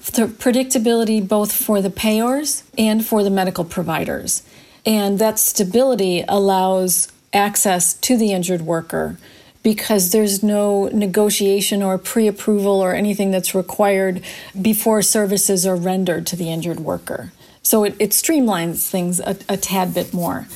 The 0.01 0.27
predictability 0.27 1.27
both 1.27 1.53
for 1.53 1.81
the 1.81 1.91
payors 1.91 2.65
and 2.77 3.07
for 3.07 3.23
the 3.23 3.31
medical 3.31 3.65
providers. 3.65 4.43
And 4.85 5.21
that 5.21 5.39
stability 5.39 6.25
allows 6.27 7.13
access 7.33 7.95
to 7.95 8.17
the 8.17 8.33
injured 8.33 8.63
worker 8.63 9.17
because 9.65 10.13
there's 10.13 10.45
no 10.45 10.87
negotiation 10.93 11.83
or 11.83 11.99
pre 11.99 12.29
approval 12.29 12.81
or 12.81 12.95
anything 12.95 13.33
that's 13.33 13.53
required 13.53 14.23
before 14.61 15.03
services 15.03 15.67
are 15.67 15.75
rendered 15.75 16.25
to 16.29 16.37
the 16.37 16.53
injured 16.53 16.79
worker. 16.79 17.33
So 17.63 17.83
it, 17.83 17.97
it 17.99 18.11
streamlines 18.11 18.89
things 18.89 19.19
a, 19.19 19.37
a 19.49 19.57
tad 19.57 19.95
bit 19.95 20.15
more. 20.15 20.47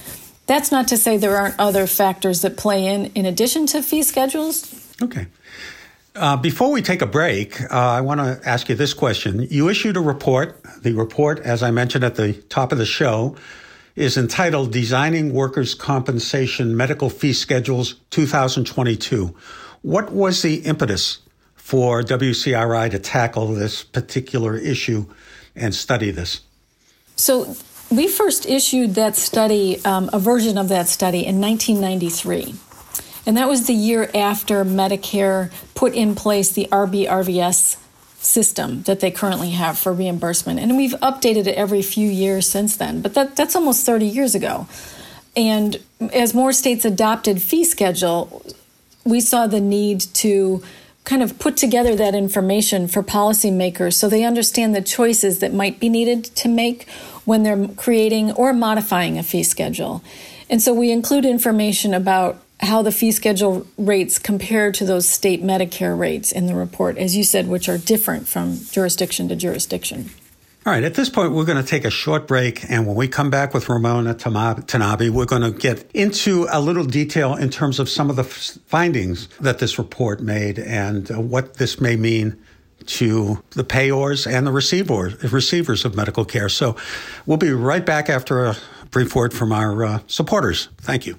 That's 0.47 0.71
not 0.71 0.87
to 0.89 0.97
say 0.97 1.17
there 1.17 1.37
aren't 1.37 1.59
other 1.59 1.87
factors 1.87 2.43
that 2.43 2.57
play 2.57 2.87
in 2.87 3.07
in 3.17 3.27
addition 3.27 3.67
to 3.69 3.83
fee 3.83 4.05
schedules. 4.05 4.95
Okay. 5.03 5.27
Uh, 6.15 6.37
before 6.37 6.71
we 6.71 6.83
take 6.83 7.01
a 7.01 7.07
break, 7.07 7.61
uh, 7.61 7.67
I 7.71 8.01
want 8.01 8.21
to 8.21 8.41
ask 8.49 8.69
you 8.69 8.75
this 8.75 8.93
question. 8.93 9.47
You 9.51 9.69
issued 9.69 9.97
a 9.97 10.01
report. 10.01 10.61
The 10.83 10.93
report, 10.93 11.41
as 11.41 11.63
I 11.63 11.71
mentioned 11.71 12.05
at 12.05 12.17
the 12.17 12.33
top 12.35 12.73
of 12.73 12.79
the 12.79 12.87
show, 12.87 13.37
is 13.99 14.17
entitled 14.17 14.73
Designing 14.73 15.35
Workers' 15.35 15.75
Compensation 15.75 16.77
Medical 16.77 17.11
Fee 17.11 17.33
Schedules 17.33 17.97
2022. 18.11 19.35
What 19.83 20.13
was 20.13 20.41
the 20.43 20.59
impetus 20.59 21.19
for 21.57 22.03
WCRI 22.03 22.93
to 22.93 22.99
tackle 23.01 23.49
this 23.49 23.83
particular 23.83 24.57
issue 24.57 25.07
and 25.57 25.75
study 25.75 26.13
this? 26.13 26.43
So, 27.17 27.57
we 27.91 28.07
first 28.07 28.47
issued 28.47 28.95
that 28.95 29.17
study, 29.17 29.85
um, 29.85 30.11
a 30.13 30.21
version 30.21 30.59
of 30.59 30.69
that 30.69 30.87
study, 30.87 31.27
in 31.27 31.41
1993. 31.41 32.55
And 33.27 33.37
that 33.37 33.49
was 33.49 33.67
the 33.67 33.75
year 33.75 34.11
after 34.15 34.65
Medicare 34.65 35.51
put 35.75 35.95
in 35.95 36.15
place 36.15 36.53
the 36.53 36.69
RBRVS 36.71 37.77
system 38.21 38.83
that 38.83 39.01
they 39.01 39.11
currently 39.11 39.51
have 39.51 39.79
for 39.79 39.93
reimbursement. 39.93 40.59
And 40.59 40.77
we've 40.77 40.95
updated 40.95 41.47
it 41.47 41.55
every 41.55 41.83
few 41.83 42.09
years 42.09 42.49
since 42.49 42.77
then, 42.77 43.01
but 43.01 43.15
that, 43.15 43.37
that's 43.37 43.55
almost 43.55 43.87
30 43.87 44.07
years 44.07 44.35
ago. 44.35 44.67
And 45.37 45.81
as 46.13 46.35
more 46.35 46.53
states 46.53 46.85
adopted 46.85 47.41
fee 47.41 47.65
schedule, 47.65 48.45
we 49.05 49.21
saw 49.21 49.47
the 49.47 49.61
need 49.61 50.01
to 50.15 50.63
kind 51.05 51.23
of 51.23 51.39
put 51.39 51.57
together 51.57 51.97
that 51.97 52.15
information 52.15 52.87
for 52.87 53.03
policymakers 53.03 53.95
so 53.95 54.09
they 54.09 54.25
understand 54.25 54.75
the 54.75 54.83
choices 54.83 55.39
that 55.39 55.55
might 55.55 55.81
be 55.81 55.89
needed 55.89 56.25
to 56.25 56.49
make 56.49 56.89
when 57.25 57.45
they're 57.45 57.69
creating 57.69 58.33
or 58.33 58.53
modifying 58.53 59.17
a 59.17 59.23
fee 59.23 59.43
schedule. 59.43 60.03
And 60.51 60.61
so 60.61 60.75
we 60.75 60.91
include 60.91 61.25
information 61.25 61.95
about 61.95 62.43
how 62.61 62.83
the 62.83 62.93
fee 62.93 63.13
schedule 63.13 63.67
rates 63.77 64.19
compare 64.19 64.73
to 64.73 64.85
those 64.85 65.09
state 65.09 65.43
Medicare 65.43 65.99
rates 65.99 66.33
in 66.33 66.47
the 66.47 66.55
report, 66.55 66.99
as 66.99 67.17
you 67.17 67.25
said, 67.25 67.49
which 67.49 67.69
are 67.69 67.79
different 67.79 68.29
from 68.29 68.59
jurisdiction 68.71 69.29
to 69.29 69.37
jurisdiction. 69.37 70.11
All 70.67 70.73
right, 70.73 70.85
at 70.85 70.95
this 70.95 71.09
point, 71.09 71.33
we're 71.33 71.47
going 71.47 71.63
to 71.63 71.67
take 71.67 71.85
a 71.85 71.91
short 71.91 72.27
break. 72.27 72.69
And 72.69 72.87
when 72.87 72.95
we 72.95 73.09
come 73.09 73.31
back 73.31 73.55
with 73.55 73.69
Ramona 73.69 74.15
Tanabe, 74.15 75.09
we're 75.09 75.25
going 75.25 75.41
to 75.41 75.53
get 75.53 75.89
into 75.95 76.47
a 76.51 76.61
little 76.61 76.85
detail 76.85 77.37
in 77.37 77.49
terms 77.49 77.79
of 77.79 77.89
some 77.89 78.11
of 78.11 78.17
the 78.17 78.25
findings 78.25 79.29
that 79.41 79.61
this 79.61 79.79
report 79.79 80.21
made 80.21 80.59
and 80.59 81.11
uh, 81.11 81.21
what 81.21 81.55
this 81.55 81.81
may 81.81 81.97
mean 81.97 82.37
to 82.85 83.43
the 83.51 83.65
payors 83.65 84.31
and 84.31 84.47
the 84.47 84.53
receivers, 84.53 85.33
receivers 85.33 85.85
of 85.85 85.95
medical 85.95 86.25
care. 86.25 86.49
So 86.49 86.77
we'll 87.25 87.39
be 87.39 87.53
right 87.53 87.87
back 87.87 88.11
after 88.11 88.45
a 88.45 88.57
brief 88.91 89.15
word 89.15 89.33
from 89.33 89.53
our 89.53 89.85
uh, 89.85 89.99
supporters. 90.07 90.69
Thank 90.79 91.07
you. 91.07 91.19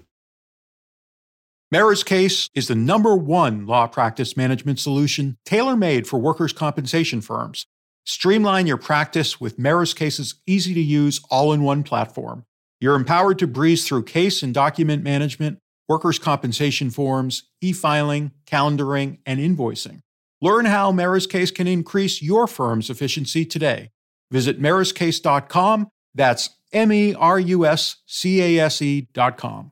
MerusCase 1.71 2.49
is 2.55 2.67
the 2.67 2.73
number 2.73 3.15
one 3.15 3.67
law 3.67 3.85
practice 3.85 4.35
management 4.35 4.79
solution 4.79 5.37
tailor 5.45 5.77
made 5.77 6.07
for 6.07 6.17
workers' 6.17 6.51
compensation 6.51 7.21
firms. 7.21 7.67
Streamline 8.05 8.65
your 8.65 8.77
practice 8.77 9.39
with 9.39 9.59
MerusCase's 9.59 10.41
easy 10.47 10.73
to 10.73 10.81
use 10.81 11.21
all 11.29 11.53
in 11.53 11.61
one 11.61 11.83
platform. 11.83 12.43
You're 12.79 12.95
empowered 12.95 13.37
to 13.37 13.45
breeze 13.45 13.87
through 13.87 14.05
case 14.05 14.41
and 14.41 14.51
document 14.51 15.03
management, 15.03 15.59
workers' 15.87 16.17
compensation 16.17 16.89
forms, 16.89 17.43
e 17.61 17.71
filing, 17.71 18.31
calendaring, 18.47 19.19
and 19.27 19.39
invoicing. 19.39 19.99
Learn 20.41 20.65
how 20.65 20.91
MerusCase 20.91 21.53
can 21.53 21.67
increase 21.67 22.19
your 22.19 22.47
firm's 22.47 22.89
efficiency 22.89 23.45
today. 23.45 23.91
Visit 24.31 24.59
meruscase.com. 24.59 25.89
That's 26.15 26.49
M 26.73 26.91
E 26.91 27.13
R 27.13 27.39
U 27.39 27.63
S 27.67 27.97
C 28.07 28.57
A 28.57 28.65
S 28.65 28.81
E.com. 28.81 29.71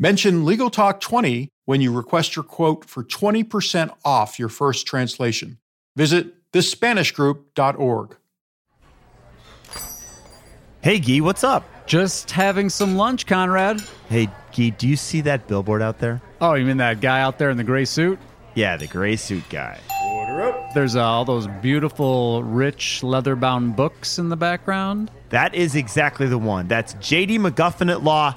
Mention 0.00 0.44
Legal 0.44 0.70
Talk 0.70 1.00
20 1.00 1.48
when 1.64 1.80
you 1.80 1.92
request 1.92 2.36
your 2.36 2.44
quote 2.44 2.84
for 2.84 3.02
20% 3.02 3.90
off 4.04 4.38
your 4.38 4.48
first 4.48 4.86
translation. 4.86 5.58
Visit 5.96 6.52
thespanishgroup.org. 6.52 8.16
Hey, 10.80 11.00
Gee, 11.00 11.20
what's 11.20 11.42
up? 11.42 11.64
Just 11.86 12.30
having 12.30 12.70
some 12.70 12.94
lunch, 12.96 13.26
Conrad. 13.26 13.82
Hey, 14.08 14.28
Gee, 14.52 14.70
do 14.70 14.86
you 14.86 14.94
see 14.94 15.20
that 15.22 15.48
billboard 15.48 15.82
out 15.82 15.98
there? 15.98 16.22
Oh, 16.40 16.54
you 16.54 16.64
mean 16.64 16.76
that 16.76 17.00
guy 17.00 17.20
out 17.20 17.38
there 17.38 17.50
in 17.50 17.56
the 17.56 17.64
gray 17.64 17.84
suit? 17.84 18.20
Yeah, 18.54 18.76
the 18.76 18.86
gray 18.86 19.16
suit 19.16 19.42
guy. 19.50 19.80
Order 20.04 20.42
up. 20.42 20.74
There's 20.74 20.94
uh, 20.94 21.02
all 21.04 21.24
those 21.24 21.48
beautiful, 21.60 22.44
rich, 22.44 23.02
leather 23.02 23.34
bound 23.34 23.74
books 23.74 24.20
in 24.20 24.28
the 24.28 24.36
background. 24.36 25.10
That 25.30 25.56
is 25.56 25.74
exactly 25.74 26.28
the 26.28 26.38
one. 26.38 26.68
That's 26.68 26.94
JD 26.94 27.40
McGuffin 27.40 27.90
at 27.90 28.04
Law. 28.04 28.36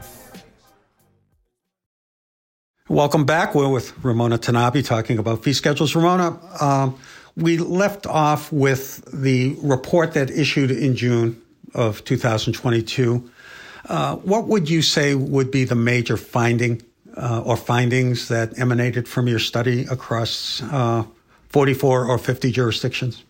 Welcome 2.89 3.25
back. 3.25 3.53
We're 3.53 3.69
with 3.69 3.93
Ramona 4.03 4.37
Tanabe 4.37 4.83
talking 4.83 5.19
about 5.19 5.43
fee 5.43 5.53
schedules. 5.53 5.95
Ramona, 5.95 6.37
um, 6.59 6.97
we 7.37 7.57
left 7.57 8.07
off 8.07 8.51
with 8.51 9.05
the 9.13 9.55
report 9.61 10.13
that 10.13 10.31
issued 10.31 10.71
in 10.71 10.95
June 10.95 11.41
of 11.75 12.03
2022. 12.03 13.29
Uh, 13.85 14.15
what 14.17 14.47
would 14.47 14.69
you 14.69 14.81
say 14.81 15.13
would 15.13 15.51
be 15.51 15.63
the 15.63 15.75
major 15.75 16.17
finding 16.17 16.81
uh, 17.15 17.43
or 17.45 17.55
findings 17.55 18.27
that 18.29 18.57
emanated 18.59 19.07
from 19.07 19.27
your 19.27 19.39
study 19.39 19.85
across 19.85 20.61
uh, 20.63 21.03
44 21.49 22.07
or 22.07 22.17
50 22.17 22.51
jurisdictions? 22.51 23.23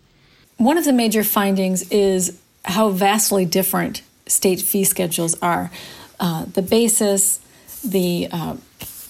One 0.56 0.78
of 0.78 0.84
the 0.84 0.92
major 0.92 1.22
findings 1.22 1.88
is 1.90 2.40
how 2.64 2.88
vastly 2.88 3.44
different 3.44 4.02
state 4.26 4.62
fee 4.62 4.84
schedules 4.84 5.40
are. 5.42 5.70
Uh, 6.18 6.46
the 6.46 6.62
basis, 6.62 7.40
the 7.84 8.28
uh, 8.32 8.56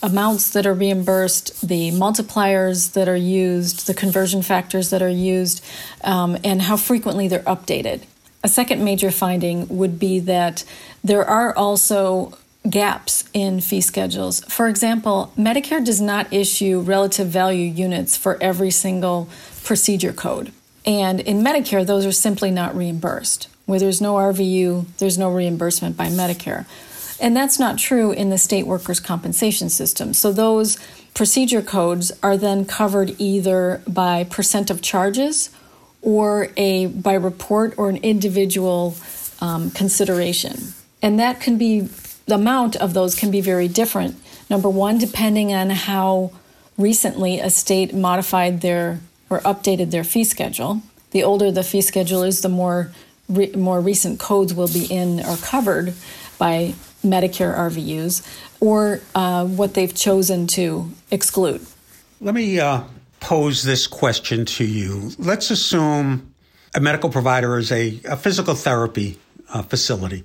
amounts 0.03 0.51
that 0.51 0.67
are 0.67 0.75
reimbursed, 0.75 1.67
the 1.67 1.91
multipliers 1.93 2.93
that 2.93 3.09
are 3.09 3.17
used, 3.17 3.87
the 3.87 3.95
conversion 3.95 4.43
factors 4.43 4.91
that 4.91 5.03
are 5.03 5.09
used, 5.09 5.65
um, 6.05 6.37
and 6.43 6.63
how 6.63 6.77
frequently 6.77 7.29
they're 7.29 7.41
updated. 7.41 8.03
A 8.45 8.49
second 8.49 8.85
major 8.85 9.11
finding 9.11 9.69
would 9.69 9.99
be 9.99 10.19
that 10.21 10.65
there 11.05 11.25
are 11.25 11.57
also 11.57 12.37
gaps 12.69 13.25
in 13.33 13.61
fee 13.61 13.81
schedules. 13.81 14.41
For 14.45 14.69
example, 14.69 15.33
Medicare 15.37 15.85
does 15.85 16.01
not 16.01 16.33
issue 16.33 16.81
relative 16.81 17.29
value 17.29 17.67
units 17.67 18.17
for 18.17 18.41
every 18.43 18.71
single 18.71 19.29
procedure 19.65 20.13
code. 20.13 20.53
And 20.85 21.21
in 21.21 21.43
Medicare, 21.43 21.87
those 21.87 22.07
are 22.07 22.13
simply 22.13 22.51
not 22.51 22.75
reimbursed. 22.77 23.49
Where 23.67 23.79
there's 23.79 24.01
no 24.01 24.15
RVU, 24.15 24.87
there's 24.99 25.19
no 25.19 25.31
reimbursement 25.31 25.97
by 25.97 26.09
Medicare. 26.09 26.67
And 27.23 27.37
that's 27.37 27.59
not 27.59 27.79
true 27.79 28.11
in 28.11 28.31
the 28.31 28.37
state 28.37 28.67
workers' 28.67 28.99
compensation 28.99 29.71
system. 29.71 30.13
So 30.13 30.33
those 30.33 30.77
procedure 31.15 31.63
codes 31.63 32.11
are 32.21 32.37
then 32.37 32.65
covered 32.65 33.15
either 33.19 33.81
by 33.87 34.25
percent 34.25 34.71
of 34.71 34.83
charges 34.83 35.49
or 36.03 36.49
a 36.57 36.87
by 36.87 37.15
report 37.15 37.75
or 37.77 37.89
an 37.89 37.99
individual 37.99 38.97
um, 39.41 39.71
consideration. 39.71 40.75
And 41.01 41.21
that 41.21 41.41
can 41.41 41.59
be 41.59 41.89
the 42.27 42.35
amount 42.35 42.75
of 42.75 42.93
those 42.93 43.15
can 43.15 43.31
be 43.31 43.41
very 43.41 43.69
different. 43.69 44.17
Number 44.51 44.69
one, 44.69 44.99
depending 44.99 45.55
on 45.55 45.71
how 45.71 46.33
recently 46.77 47.39
a 47.39 47.51
state 47.51 47.95
modified 47.95 48.63
their 48.63 49.01
or 49.31 49.39
updated 49.41 49.93
their 49.93 50.05
fee 50.05 50.25
schedule. 50.25 50.83
The 51.13 51.23
older 51.23 51.53
the 51.53 51.63
fee 51.63 51.83
schedule 51.83 52.25
is, 52.25 52.41
the 52.41 52.49
more 52.49 52.91
re- 53.29 53.53
more 53.53 53.81
recent 53.81 54.19
codes 54.19 54.53
will 54.53 54.69
be 54.69 54.87
in 54.87 55.21
or 55.21 55.37
covered 55.37 55.95
by 56.37 56.75
Medicare 57.05 57.57
RVUs 57.57 58.27
or 58.61 59.01
uh, 59.15 59.45
what 59.47 59.75
they've 59.75 59.95
chosen 59.95 60.47
to 60.49 60.91
exclude. 61.11 61.65
Let 62.21 62.35
me 62.35 62.61
uh, 62.61 62.83
pose 63.21 63.63
this 63.63 63.87
question 63.87 64.45
to 64.47 64.65
you. 64.65 65.11
Let's 65.19 65.51
assume 65.51 66.35
a 66.75 66.81
medical 66.81 67.11
provider 67.11 67.59
is 67.59 67.73
a, 67.73 68.01
a 68.09 68.17
physical 68.17 68.55
therapy 68.55 69.19
uh, 69.49 69.63
facility 69.63 70.25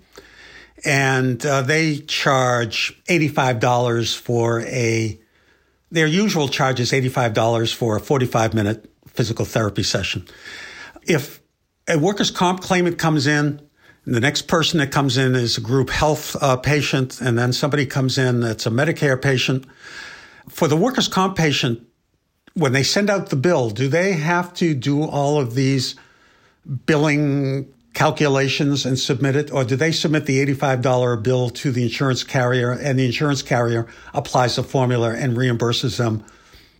and 0.85 1.43
uh, 1.45 1.61
they 1.61 1.97
charge 1.97 3.01
$85 3.05 4.15
for 4.17 4.61
a 4.61 5.19
their 5.89 6.07
usual 6.07 6.49
charge 6.49 6.81
is 6.81 6.91
$85 6.91 7.73
for 7.73 7.95
a 7.95 7.99
45 7.99 8.53
minute 8.53 8.91
physical 9.07 9.45
therapy 9.45 9.83
session. 9.83 10.27
If 11.03 11.41
a 11.87 11.97
workers' 11.97 12.29
comp 12.29 12.59
claimant 12.61 12.97
comes 12.97 13.25
in 13.25 13.61
the 14.13 14.21
next 14.21 14.43
person 14.43 14.79
that 14.79 14.91
comes 14.91 15.17
in 15.17 15.35
is 15.35 15.57
a 15.57 15.61
group 15.61 15.89
health 15.89 16.35
uh, 16.41 16.55
patient, 16.55 17.19
and 17.19 17.37
then 17.37 17.51
somebody 17.51 17.85
comes 17.85 18.17
in 18.17 18.39
that's 18.39 18.65
a 18.65 18.69
Medicare 18.69 19.21
patient. 19.21 19.65
For 20.47 20.69
the 20.69 20.77
workers' 20.77 21.09
comp 21.09 21.37
patient, 21.37 21.85
when 22.53 22.71
they 22.71 22.83
send 22.83 23.09
out 23.09 23.29
the 23.29 23.35
bill, 23.35 23.69
do 23.69 23.89
they 23.89 24.13
have 24.13 24.53
to 24.55 24.73
do 24.73 25.03
all 25.03 25.39
of 25.39 25.55
these 25.55 25.95
billing 26.85 27.71
calculations 27.93 28.85
and 28.85 28.97
submit 28.97 29.35
it, 29.35 29.51
or 29.51 29.65
do 29.65 29.75
they 29.75 29.91
submit 29.91 30.25
the 30.25 30.45
$85 30.55 31.21
bill 31.21 31.49
to 31.49 31.71
the 31.71 31.83
insurance 31.83 32.23
carrier 32.23 32.71
and 32.71 32.97
the 32.97 33.05
insurance 33.05 33.41
carrier 33.41 33.87
applies 34.13 34.57
a 34.57 34.63
formula 34.63 35.15
and 35.15 35.35
reimburses 35.35 35.97
them 35.97 36.23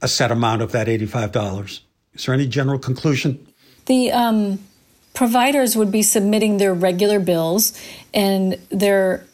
a 0.02 0.08
set 0.08 0.32
amount 0.32 0.62
of 0.62 0.72
that 0.72 0.88
$85? 0.88 1.82
Is 2.14 2.26
there 2.26 2.34
any 2.34 2.48
general 2.48 2.80
conclusion? 2.80 3.46
The 3.86 4.12
um, 4.12 4.60
providers 5.18 5.76
would 5.76 5.92
be 5.92 6.04
submitting 6.04 6.58
their 6.58 6.76
regular 6.76 7.20
bills 7.20 7.74
and 8.14 8.56
they're 8.70 9.26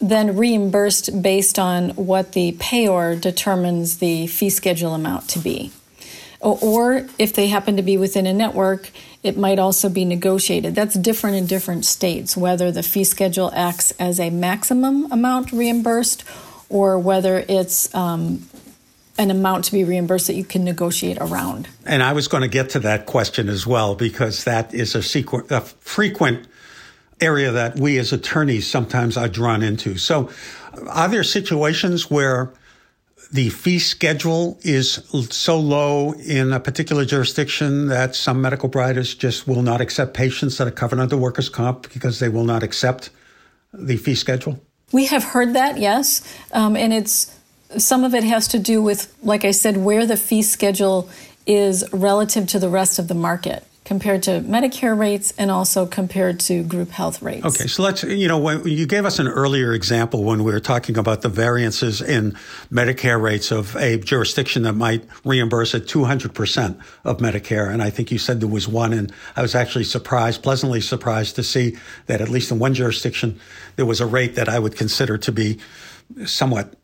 then 0.00 0.36
reimbursed 0.36 1.20
based 1.20 1.58
on 1.58 1.90
what 1.90 2.30
the 2.30 2.52
payor 2.60 3.20
determines 3.20 3.98
the 3.98 4.24
fee 4.28 4.48
schedule 4.48 4.94
amount 4.94 5.28
to 5.28 5.40
be. 5.40 5.72
Or 6.38 7.08
if 7.18 7.32
they 7.32 7.48
happen 7.48 7.76
to 7.76 7.82
be 7.82 7.96
within 7.96 8.24
a 8.24 8.32
network, 8.32 8.90
it 9.24 9.36
might 9.36 9.58
also 9.58 9.88
be 9.88 10.04
negotiated. 10.04 10.76
That's 10.76 10.94
different 10.94 11.34
in 11.34 11.46
different 11.46 11.86
states, 11.86 12.36
whether 12.36 12.70
the 12.70 12.84
fee 12.84 13.02
schedule 13.02 13.50
acts 13.52 13.90
as 13.98 14.20
a 14.20 14.30
maximum 14.30 15.10
amount 15.10 15.50
reimbursed 15.50 16.22
or 16.68 17.00
whether 17.00 17.44
it's 17.48 17.92
um, 17.96 18.48
an 19.22 19.30
amount 19.30 19.64
to 19.66 19.72
be 19.72 19.84
reimbursed 19.84 20.26
that 20.26 20.34
you 20.34 20.44
can 20.44 20.64
negotiate 20.64 21.18
around. 21.20 21.68
And 21.86 22.02
I 22.02 22.12
was 22.12 22.28
going 22.28 22.42
to 22.42 22.48
get 22.48 22.70
to 22.70 22.80
that 22.80 23.06
question 23.06 23.48
as 23.48 23.66
well 23.66 23.94
because 23.94 24.44
that 24.44 24.74
is 24.74 24.94
a, 24.94 24.98
sequ- 24.98 25.50
a 25.50 25.60
frequent 25.60 26.46
area 27.20 27.52
that 27.52 27.78
we 27.78 27.98
as 27.98 28.12
attorneys 28.12 28.68
sometimes 28.68 29.16
are 29.16 29.28
drawn 29.28 29.62
into. 29.62 29.96
So, 29.96 30.28
are 30.88 31.08
there 31.08 31.22
situations 31.22 32.10
where 32.10 32.52
the 33.30 33.48
fee 33.50 33.78
schedule 33.78 34.58
is 34.62 35.06
so 35.30 35.58
low 35.58 36.12
in 36.12 36.52
a 36.52 36.60
particular 36.60 37.04
jurisdiction 37.04 37.86
that 37.88 38.14
some 38.14 38.42
medical 38.42 38.68
providers 38.68 39.14
just 39.14 39.46
will 39.46 39.62
not 39.62 39.80
accept 39.80 40.14
patients 40.14 40.58
that 40.58 40.66
are 40.66 40.72
covered 40.72 40.98
under 40.98 41.16
workers' 41.16 41.48
comp 41.48 41.92
because 41.92 42.18
they 42.18 42.28
will 42.28 42.44
not 42.44 42.62
accept 42.62 43.10
the 43.72 43.96
fee 43.96 44.14
schedule? 44.14 44.60
We 44.92 45.06
have 45.06 45.24
heard 45.24 45.54
that, 45.54 45.78
yes. 45.78 46.22
Um, 46.52 46.76
and 46.76 46.92
it's 46.92 47.34
some 47.78 48.04
of 48.04 48.14
it 48.14 48.24
has 48.24 48.48
to 48.48 48.58
do 48.58 48.82
with, 48.82 49.14
like 49.22 49.44
I 49.44 49.50
said, 49.50 49.76
where 49.76 50.06
the 50.06 50.16
fee 50.16 50.42
schedule 50.42 51.08
is 51.46 51.84
relative 51.92 52.46
to 52.48 52.58
the 52.58 52.68
rest 52.68 52.98
of 52.98 53.08
the 53.08 53.14
market 53.14 53.66
compared 53.84 54.22
to 54.22 54.40
Medicare 54.40 54.96
rates 54.96 55.32
and 55.36 55.50
also 55.50 55.86
compared 55.86 56.38
to 56.38 56.62
group 56.62 56.90
health 56.90 57.20
rates. 57.20 57.44
Okay, 57.44 57.66
so 57.66 57.82
let's, 57.82 58.04
you 58.04 58.28
know, 58.28 58.38
when 58.38 58.66
you 58.66 58.86
gave 58.86 59.04
us 59.04 59.18
an 59.18 59.26
earlier 59.26 59.72
example 59.72 60.22
when 60.22 60.44
we 60.44 60.52
were 60.52 60.60
talking 60.60 60.96
about 60.96 61.22
the 61.22 61.28
variances 61.28 62.00
in 62.00 62.32
Medicare 62.70 63.20
rates 63.20 63.50
of 63.50 63.74
a 63.76 63.98
jurisdiction 63.98 64.62
that 64.62 64.74
might 64.74 65.04
reimburse 65.24 65.74
at 65.74 65.82
200% 65.82 66.80
of 67.04 67.18
Medicare. 67.18 67.72
And 67.72 67.82
I 67.82 67.90
think 67.90 68.12
you 68.12 68.18
said 68.18 68.40
there 68.40 68.48
was 68.48 68.68
one, 68.68 68.92
and 68.92 69.12
I 69.34 69.42
was 69.42 69.56
actually 69.56 69.84
surprised, 69.84 70.44
pleasantly 70.44 70.80
surprised 70.80 71.34
to 71.36 71.42
see 71.42 71.76
that 72.06 72.20
at 72.20 72.28
least 72.28 72.52
in 72.52 72.60
one 72.60 72.74
jurisdiction, 72.74 73.40
there 73.74 73.86
was 73.86 74.00
a 74.00 74.06
rate 74.06 74.36
that 74.36 74.48
I 74.48 74.60
would 74.60 74.76
consider 74.76 75.18
to 75.18 75.32
be 75.32 75.58
somewhat 76.24 76.74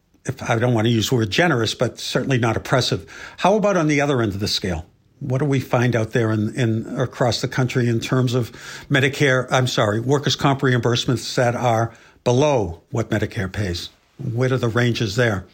I 0.41 0.59
don't 0.59 0.75
want 0.75 0.87
to 0.87 0.91
use 0.91 1.09
the 1.09 1.17
word 1.17 1.31
generous, 1.31 1.75
but 1.75 1.99
certainly 1.99 2.38
not 2.38 2.57
oppressive. 2.57 3.07
How 3.38 3.57
about 3.57 3.77
on 3.77 3.88
the 3.88 4.01
other 4.01 4.23
end 4.23 4.35
of 4.35 4.41
the 4.41 4.49
scale? 4.49 4.87
What 5.21 5.38
do 5.38 5.45
we 5.45 5.61
find 5.61 5.97
out 5.97 6.12
there 6.12 6.31
in, 6.31 6.55
in 6.55 6.87
across 6.99 7.41
the 7.41 7.49
country 7.49 7.88
in 7.88 7.99
terms 7.99 8.35
of 8.35 8.53
Medicare? 8.88 9.49
I'm 9.51 9.67
sorry, 9.67 10.01
workers' 10.01 10.37
comp 10.37 10.61
reimbursements 10.61 11.35
that 11.35 11.57
are 11.57 11.93
below 12.25 12.83
what 12.91 13.11
Medicare 13.11 13.51
pays. 13.51 13.91
What 14.19 14.53
are 14.53 14.59
the 14.59 14.69
ranges 14.69 15.17
there? 15.17 15.45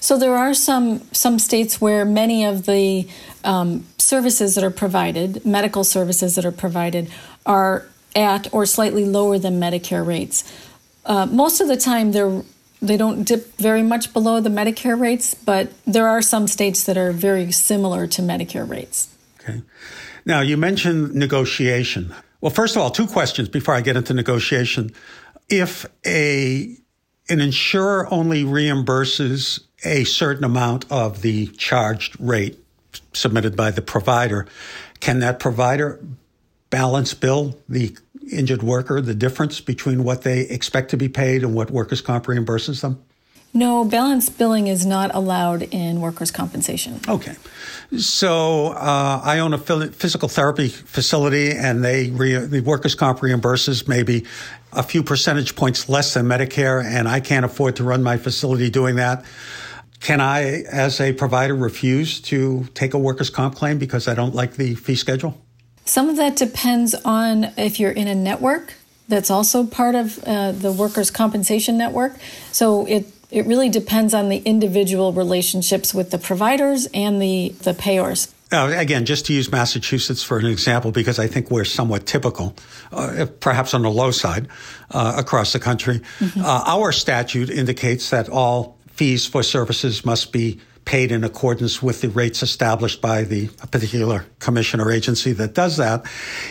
So 0.00 0.18
there 0.18 0.36
are 0.36 0.54
some 0.54 1.00
some 1.12 1.38
states 1.38 1.80
where 1.80 2.04
many 2.04 2.44
of 2.44 2.66
the 2.66 3.08
um, 3.44 3.84
services 3.98 4.56
that 4.56 4.64
are 4.64 4.70
provided, 4.70 5.44
medical 5.46 5.84
services 5.84 6.34
that 6.34 6.44
are 6.44 6.52
provided, 6.52 7.10
are 7.46 7.86
at 8.16 8.52
or 8.52 8.66
slightly 8.66 9.04
lower 9.04 9.38
than 9.38 9.60
Medicare 9.60 10.04
rates. 10.04 10.44
Uh, 11.04 11.26
most 11.26 11.60
of 11.60 11.68
the 11.68 11.76
time, 11.76 12.12
they're 12.12 12.42
they 12.82 12.96
don't 12.96 13.22
dip 13.22 13.56
very 13.56 13.82
much 13.82 14.12
below 14.12 14.40
the 14.40 14.50
Medicare 14.50 14.98
rates, 14.98 15.34
but 15.34 15.72
there 15.86 16.08
are 16.08 16.20
some 16.20 16.48
states 16.48 16.84
that 16.84 16.98
are 16.98 17.12
very 17.12 17.52
similar 17.52 18.06
to 18.08 18.22
Medicare 18.22 18.68
rates. 18.68 19.08
Okay. 19.40 19.62
Now, 20.26 20.40
you 20.40 20.56
mentioned 20.56 21.14
negotiation. 21.14 22.12
Well, 22.40 22.50
first 22.50 22.74
of 22.74 22.82
all, 22.82 22.90
two 22.90 23.06
questions 23.06 23.48
before 23.48 23.74
I 23.74 23.80
get 23.80 23.96
into 23.96 24.12
negotiation. 24.12 24.92
If 25.48 25.86
a 26.04 26.76
an 27.28 27.40
insurer 27.40 28.12
only 28.12 28.42
reimburses 28.42 29.60
a 29.84 30.02
certain 30.04 30.44
amount 30.44 30.90
of 30.90 31.22
the 31.22 31.46
charged 31.46 32.18
rate 32.20 32.58
submitted 33.12 33.56
by 33.56 33.70
the 33.70 33.80
provider, 33.80 34.46
can 34.98 35.20
that 35.20 35.38
provider 35.38 36.00
balance 36.70 37.14
bill 37.14 37.56
the 37.68 37.96
injured 38.30 38.62
worker 38.62 39.00
the 39.00 39.14
difference 39.14 39.60
between 39.60 40.04
what 40.04 40.22
they 40.22 40.40
expect 40.40 40.90
to 40.90 40.96
be 40.96 41.08
paid 41.08 41.42
and 41.42 41.54
what 41.54 41.70
workers' 41.70 42.00
comp 42.00 42.26
reimburses 42.26 42.80
them? 42.80 43.02
No, 43.54 43.84
balance 43.84 44.30
billing 44.30 44.66
is 44.66 44.86
not 44.86 45.14
allowed 45.14 45.62
in 45.62 46.00
workers' 46.00 46.30
compensation. 46.30 47.00
Okay. 47.06 47.36
So 47.98 48.68
uh, 48.68 49.20
I 49.22 49.40
own 49.40 49.52
a 49.52 49.58
physical 49.58 50.28
therapy 50.28 50.68
facility, 50.68 51.50
and 51.50 51.84
they 51.84 52.08
re- 52.08 52.46
the 52.46 52.60
workers' 52.60 52.94
comp 52.94 53.20
reimburses 53.20 53.86
maybe 53.86 54.24
a 54.72 54.82
few 54.82 55.02
percentage 55.02 55.54
points 55.54 55.90
less 55.90 56.14
than 56.14 56.26
Medicare, 56.26 56.82
and 56.82 57.06
I 57.06 57.20
can't 57.20 57.44
afford 57.44 57.76
to 57.76 57.84
run 57.84 58.02
my 58.02 58.16
facility 58.16 58.70
doing 58.70 58.96
that. 58.96 59.24
Can 60.00 60.22
I, 60.22 60.62
as 60.62 61.00
a 61.00 61.12
provider, 61.12 61.54
refuse 61.54 62.20
to 62.22 62.64
take 62.74 62.94
a 62.94 62.98
workers' 62.98 63.28
comp 63.28 63.54
claim 63.54 63.78
because 63.78 64.08
I 64.08 64.14
don't 64.14 64.34
like 64.34 64.54
the 64.54 64.74
fee 64.74 64.96
schedule? 64.96 65.38
Some 65.84 66.08
of 66.08 66.16
that 66.16 66.36
depends 66.36 66.94
on 67.04 67.52
if 67.56 67.80
you're 67.80 67.90
in 67.90 68.08
a 68.08 68.14
network 68.14 68.74
that's 69.08 69.30
also 69.30 69.66
part 69.66 69.94
of 69.94 70.22
uh, 70.24 70.52
the 70.52 70.72
workers' 70.72 71.10
compensation 71.10 71.76
network. 71.76 72.16
So 72.52 72.86
it 72.86 73.06
it 73.30 73.46
really 73.46 73.70
depends 73.70 74.12
on 74.14 74.28
the 74.28 74.38
individual 74.38 75.12
relationships 75.12 75.94
with 75.94 76.10
the 76.10 76.18
providers 76.18 76.86
and 76.94 77.20
the 77.20 77.54
the 77.62 77.74
payers. 77.74 78.32
Uh, 78.52 78.70
again, 78.76 79.06
just 79.06 79.24
to 79.26 79.32
use 79.32 79.50
Massachusetts 79.50 80.22
for 80.22 80.38
an 80.38 80.44
example, 80.44 80.92
because 80.92 81.18
I 81.18 81.26
think 81.26 81.50
we're 81.50 81.64
somewhat 81.64 82.04
typical, 82.04 82.54
uh, 82.92 83.24
perhaps 83.40 83.72
on 83.72 83.80
the 83.80 83.90
low 83.90 84.10
side 84.10 84.46
uh, 84.90 85.14
across 85.16 85.54
the 85.54 85.58
country. 85.58 86.02
Mm-hmm. 86.18 86.44
Uh, 86.44 86.62
our 86.66 86.92
statute 86.92 87.48
indicates 87.48 88.10
that 88.10 88.28
all 88.28 88.76
fees 88.88 89.26
for 89.26 89.42
services 89.42 90.04
must 90.04 90.32
be 90.32 90.60
paid 90.84 91.12
in 91.12 91.24
accordance 91.24 91.82
with 91.82 92.00
the 92.00 92.08
rates 92.08 92.42
established 92.42 93.00
by 93.00 93.22
the 93.22 93.48
particular 93.70 94.26
commission 94.38 94.80
or 94.80 94.90
agency 94.90 95.32
that 95.32 95.54
does 95.54 95.76
that. 95.76 96.04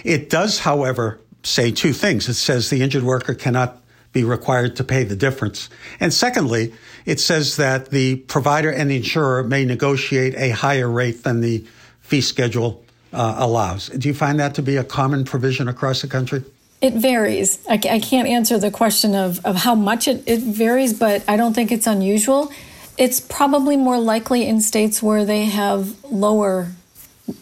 It 0.03 0.29
does, 0.29 0.59
however, 0.59 1.19
say 1.43 1.71
two 1.71 1.93
things. 1.93 2.29
It 2.29 2.35
says 2.35 2.69
the 2.69 2.81
injured 2.81 3.03
worker 3.03 3.33
cannot 3.33 3.77
be 4.13 4.23
required 4.23 4.75
to 4.75 4.83
pay 4.83 5.03
the 5.03 5.15
difference. 5.15 5.69
And 5.99 6.13
secondly, 6.13 6.73
it 7.05 7.19
says 7.19 7.55
that 7.57 7.89
the 7.89 8.17
provider 8.17 8.69
and 8.71 8.89
the 8.89 8.97
insurer 8.97 9.43
may 9.43 9.65
negotiate 9.65 10.35
a 10.35 10.49
higher 10.49 10.89
rate 10.89 11.23
than 11.23 11.41
the 11.41 11.65
fee 12.01 12.21
schedule 12.21 12.83
uh, 13.13 13.35
allows. 13.37 13.87
Do 13.89 14.07
you 14.07 14.13
find 14.13 14.39
that 14.39 14.55
to 14.55 14.61
be 14.61 14.77
a 14.77 14.83
common 14.83 15.25
provision 15.25 15.67
across 15.67 16.01
the 16.01 16.07
country? 16.07 16.43
It 16.81 16.95
varies. 16.95 17.59
I, 17.69 17.73
I 17.73 17.99
can't 17.99 18.27
answer 18.27 18.57
the 18.57 18.71
question 18.71 19.15
of, 19.15 19.45
of 19.45 19.55
how 19.55 19.75
much 19.75 20.07
it, 20.07 20.23
it 20.25 20.39
varies, 20.39 20.97
but 20.97 21.23
I 21.27 21.37
don't 21.37 21.53
think 21.53 21.71
it's 21.71 21.87
unusual. 21.87 22.51
It's 22.97 23.19
probably 23.19 23.77
more 23.77 23.99
likely 23.99 24.45
in 24.45 24.61
states 24.61 25.01
where 25.01 25.25
they 25.25 25.45
have 25.45 26.03
lower 26.03 26.71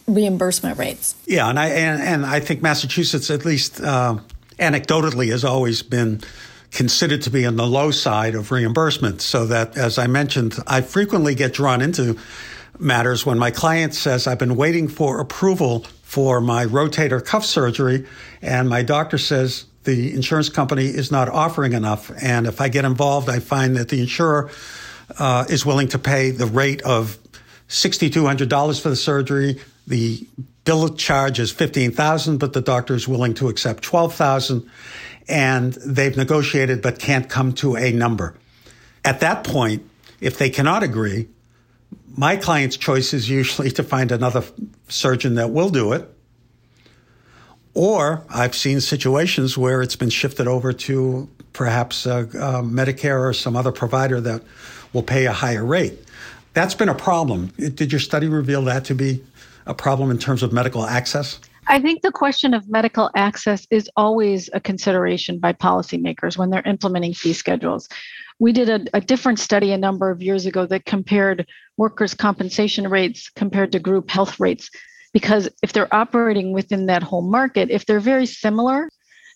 reimbursement 0.06 0.78
rates. 0.78 1.14
Yeah, 1.26 1.48
and 1.48 1.58
I 1.58 1.68
and, 1.68 2.02
and 2.02 2.26
I 2.26 2.40
think 2.40 2.62
Massachusetts, 2.62 3.30
at 3.30 3.44
least 3.44 3.80
uh, 3.80 4.18
anecdotally, 4.58 5.30
has 5.30 5.44
always 5.44 5.82
been 5.82 6.20
considered 6.70 7.22
to 7.22 7.30
be 7.30 7.46
on 7.46 7.56
the 7.56 7.66
low 7.66 7.90
side 7.90 8.34
of 8.34 8.52
reimbursement. 8.52 9.20
So 9.20 9.46
that, 9.46 9.76
as 9.76 9.98
I 9.98 10.06
mentioned, 10.06 10.56
I 10.66 10.82
frequently 10.82 11.34
get 11.34 11.52
drawn 11.52 11.82
into 11.82 12.16
matters 12.78 13.26
when 13.26 13.38
my 13.38 13.50
client 13.50 13.94
says, 13.94 14.26
"I've 14.26 14.38
been 14.38 14.56
waiting 14.56 14.88
for 14.88 15.20
approval 15.20 15.84
for 16.02 16.40
my 16.40 16.64
rotator 16.64 17.24
cuff 17.24 17.44
surgery," 17.44 18.06
and 18.42 18.68
my 18.68 18.82
doctor 18.82 19.18
says. 19.18 19.66
The 19.84 20.14
insurance 20.14 20.50
company 20.50 20.84
is 20.84 21.10
not 21.10 21.30
offering 21.30 21.72
enough. 21.72 22.12
And 22.22 22.46
if 22.46 22.60
I 22.60 22.68
get 22.68 22.84
involved, 22.84 23.30
I 23.30 23.38
find 23.38 23.76
that 23.76 23.88
the 23.88 24.02
insurer 24.02 24.50
uh, 25.18 25.44
is 25.48 25.64
willing 25.64 25.88
to 25.88 25.98
pay 25.98 26.30
the 26.30 26.46
rate 26.46 26.82
of 26.82 27.18
$6,200 27.68 28.80
for 28.80 28.88
the 28.88 28.96
surgery. 28.96 29.60
The 29.86 30.26
bill 30.64 30.90
charge 30.90 31.38
is 31.38 31.50
15000 31.50 32.38
but 32.38 32.52
the 32.52 32.60
doctor 32.60 32.94
is 32.94 33.08
willing 33.08 33.34
to 33.34 33.48
accept 33.48 33.82
12000 33.82 34.68
and 35.28 35.72
they've 35.74 36.16
negotiated 36.16 36.82
but 36.82 36.98
can't 36.98 37.28
come 37.28 37.52
to 37.54 37.76
a 37.76 37.92
number. 37.92 38.34
At 39.04 39.20
that 39.20 39.44
point, 39.44 39.88
if 40.20 40.38
they 40.38 40.50
cannot 40.50 40.82
agree, 40.82 41.28
my 42.16 42.36
client's 42.36 42.76
choice 42.76 43.14
is 43.14 43.30
usually 43.30 43.70
to 43.70 43.82
find 43.82 44.12
another 44.12 44.44
surgeon 44.88 45.36
that 45.36 45.50
will 45.50 45.70
do 45.70 45.92
it. 45.92 46.08
Or 47.72 48.24
I've 48.28 48.54
seen 48.54 48.80
situations 48.80 49.56
where 49.56 49.80
it's 49.80 49.96
been 49.96 50.10
shifted 50.10 50.48
over 50.48 50.72
to 50.72 51.28
perhaps 51.52 52.06
uh, 52.06 52.18
uh, 52.18 52.62
Medicare 52.62 53.20
or 53.20 53.32
some 53.32 53.56
other 53.56 53.72
provider 53.72 54.20
that 54.20 54.42
will 54.92 55.02
pay 55.02 55.26
a 55.26 55.32
higher 55.32 55.64
rate. 55.64 55.98
That's 56.52 56.74
been 56.74 56.88
a 56.88 56.94
problem. 56.94 57.48
Did 57.58 57.92
your 57.92 58.00
study 58.00 58.28
reveal 58.28 58.62
that 58.62 58.84
to 58.86 58.94
be 58.94 59.22
a 59.66 59.74
problem 59.74 60.10
in 60.10 60.18
terms 60.18 60.42
of 60.42 60.52
medical 60.52 60.84
access? 60.84 61.38
I 61.66 61.78
think 61.78 62.02
the 62.02 62.10
question 62.10 62.54
of 62.54 62.68
medical 62.68 63.10
access 63.14 63.66
is 63.70 63.88
always 63.96 64.50
a 64.52 64.60
consideration 64.60 65.38
by 65.38 65.52
policymakers 65.52 66.36
when 66.36 66.50
they're 66.50 66.66
implementing 66.66 67.14
fee 67.14 67.32
schedules. 67.32 67.88
We 68.40 68.52
did 68.52 68.68
a, 68.68 68.96
a, 68.96 69.00
different 69.00 69.38
study 69.38 69.70
a 69.70 69.78
number 69.78 70.10
of 70.10 70.22
years 70.22 70.46
ago 70.46 70.66
that 70.66 70.86
compared 70.86 71.46
workers' 71.76 72.14
compensation 72.14 72.88
rates 72.88 73.30
compared 73.30 73.70
to 73.72 73.78
group 73.78 74.10
health 74.10 74.40
rates. 74.40 74.70
Because 75.12 75.48
if 75.62 75.72
they're 75.72 75.94
operating 75.94 76.52
within 76.52 76.86
that 76.86 77.02
whole 77.02 77.22
market, 77.22 77.70
if 77.70 77.86
they're 77.86 78.00
very 78.00 78.26
similar, 78.26 78.88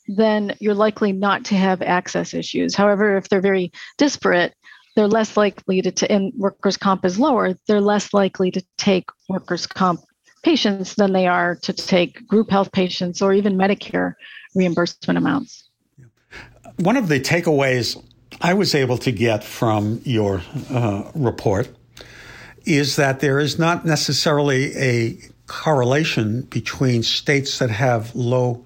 then 0.09 0.55
you're 0.61 0.75
likely 0.75 1.13
not 1.13 1.45
to 1.47 1.55
have 1.55 1.83
access 1.83 2.35
issues. 2.35 2.75
However, 2.75 3.17
if 3.17 3.29
they're 3.29 3.41
very 3.41 3.73
disparate, 3.99 4.55
they're 4.95 5.09
less 5.09 5.37
likely 5.37 5.83
to, 5.83 5.91
t- 5.91 6.09
and 6.09 6.33
workers' 6.37 6.77
comp 6.77 7.05
is 7.05 7.19
lower, 7.19 7.55
they're 7.67 7.81
less 7.81 8.15
likely 8.15 8.51
to 8.51 8.65
take 8.79 9.09
workers' 9.29 9.67
comp 9.67 10.01
patients 10.43 10.95
than 10.95 11.13
they 11.13 11.27
are 11.27 11.57
to 11.57 11.73
take 11.73 12.27
group 12.27 12.51
health 12.51 12.71
patients 12.73 13.23
or 13.23 13.33
even 13.33 13.57
Medicare 13.57 14.15
reimbursement 14.55 15.19
amounts. 15.19 15.69
One 16.77 16.97
of 16.97 17.09
the 17.09 17.21
takeaways 17.21 18.03
I 18.41 18.55
was 18.55 18.75
able 18.75 18.99
to 18.99 19.13
get 19.13 19.45
from 19.45 20.01
your 20.05 20.43
uh, 20.71 21.11
report 21.15 21.69
is 22.65 22.97
that 22.97 23.21
there 23.21 23.39
is 23.39 23.59
not 23.59 23.85
necessarily 23.85 24.77
a 24.77 25.19
correlation 25.47 26.43
between 26.43 27.03
states 27.03 27.59
that 27.59 27.71
have 27.71 28.15
low 28.15 28.64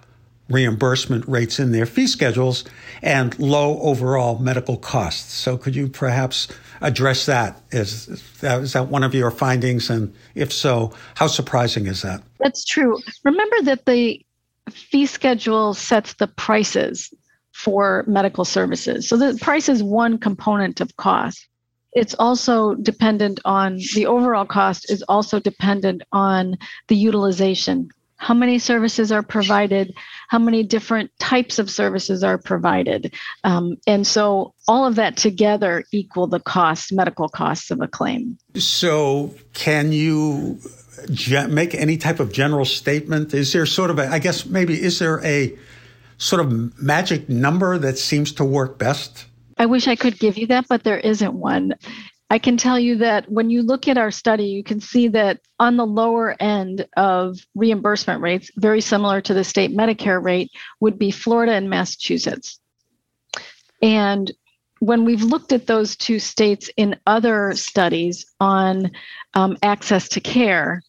reimbursement 0.48 1.26
rates 1.28 1.58
in 1.58 1.72
their 1.72 1.87
fee 1.87 2.06
schedules 2.06 2.64
and 3.02 3.38
low 3.38 3.80
overall 3.80 4.38
medical 4.38 4.76
costs. 4.76 5.32
So, 5.32 5.56
could 5.56 5.76
you 5.76 5.88
perhaps 5.88 6.48
address 6.80 7.26
that? 7.26 7.61
Is, 7.70 8.08
is 8.42 8.72
that 8.72 8.88
one 8.88 9.04
of 9.04 9.14
your 9.14 9.30
findings? 9.30 9.90
And 9.90 10.14
if 10.34 10.52
so, 10.52 10.92
how 11.14 11.26
surprising 11.26 11.87
is 11.87 12.02
that? 12.02 12.22
That's 12.38 12.64
true. 12.64 12.98
Remember 13.24 13.56
that 13.62 13.87
the 13.87 14.24
fee 14.70 15.06
schedule 15.06 15.74
sets 15.74 16.14
the 16.14 16.26
prices 16.28 17.12
for 17.52 18.04
medical 18.06 18.44
services. 18.44 19.08
So, 19.08 19.16
the 19.16 19.38
price 19.40 19.68
is 19.68 19.82
one 19.82 20.18
component 20.18 20.80
of 20.80 20.96
cost. 20.96 21.46
It's 21.92 22.14
also 22.18 22.74
dependent 22.74 23.40
on 23.44 23.78
the 23.94 24.06
overall 24.06 24.44
cost, 24.44 24.90
is 24.90 25.02
also 25.08 25.40
dependent 25.40 26.02
on 26.12 26.56
the 26.88 26.96
utilization 26.96 27.88
how 28.18 28.35
many 28.35 28.59
services 28.59 29.11
are 29.11 29.22
provided, 29.22 29.96
how 30.28 30.38
many 30.38 30.64
different 30.64 31.11
types 31.18 31.59
of 31.59 31.70
services 31.70 32.22
are 32.22 32.37
provided. 32.37 33.14
Um, 33.44 33.76
and 33.87 34.07
so 34.07 34.54
all 34.66 34.85
of 34.85 34.96
that 34.96 35.16
together 35.16 35.85
equal 35.92 36.26
the 36.26 36.40
cost, 36.40 36.92
medical 36.92 37.28
costs 37.28 37.70
of 37.70 37.81
a 37.81 37.88
claim. 37.88 38.37
So 38.57 39.35
can 39.54 39.92
you 39.92 40.59
ge- 41.12 41.46
make 41.48 41.74
any 41.74 41.96
type 41.96 42.18
of 42.18 42.33
general 42.33 42.64
statement? 42.64 43.33
Is 43.33 43.52
there 43.52 43.66
sort 43.66 43.90
of 43.90 44.00
a, 44.00 44.09
I 44.09 44.18
guess 44.18 44.44
maybe, 44.44 44.83
is 44.83 44.98
there 44.98 45.24
a 45.24 45.57
sort 46.18 46.40
of 46.40 46.83
magic 46.83 47.28
number 47.28 47.78
that 47.78 47.98
seems 47.98 48.33
to 48.33 48.44
work 48.44 48.78
best? 48.78 49.26
I 49.59 49.66
wish 49.66 49.88
I 49.88 49.96
could 49.96 50.18
give 50.18 50.38
you 50.38 50.48
that, 50.48 50.66
but 50.68 50.85
there 50.85 50.98
isn't 50.98 51.35
one. 51.35 51.74
I 52.30 52.38
can 52.38 52.56
tell 52.58 52.78
you 52.78 52.96
that 52.96 53.30
when 53.30 53.48
you 53.48 53.62
look 53.62 53.88
at 53.88 53.96
our 53.96 54.10
study, 54.10 54.44
you 54.44 54.62
can 54.62 54.80
see 54.80 55.08
that 55.08 55.40
on 55.58 55.76
the 55.76 55.86
lower 55.86 56.36
end 56.40 56.86
of 56.96 57.38
reimbursement 57.54 58.20
rates, 58.20 58.50
very 58.56 58.82
similar 58.82 59.20
to 59.22 59.32
the 59.32 59.44
state 59.44 59.74
Medicare 59.74 60.22
rate, 60.22 60.50
would 60.80 60.98
be 60.98 61.10
Florida 61.10 61.52
and 61.52 61.70
Massachusetts. 61.70 62.60
And 63.80 64.30
when 64.80 65.04
we've 65.04 65.22
looked 65.22 65.52
at 65.52 65.66
those 65.66 65.96
two 65.96 66.18
states 66.18 66.70
in 66.76 67.00
other 67.06 67.54
studies 67.54 68.26
on 68.40 68.90
um, 69.34 69.56
access 69.62 70.08
to 70.10 70.20
care, 70.20 70.82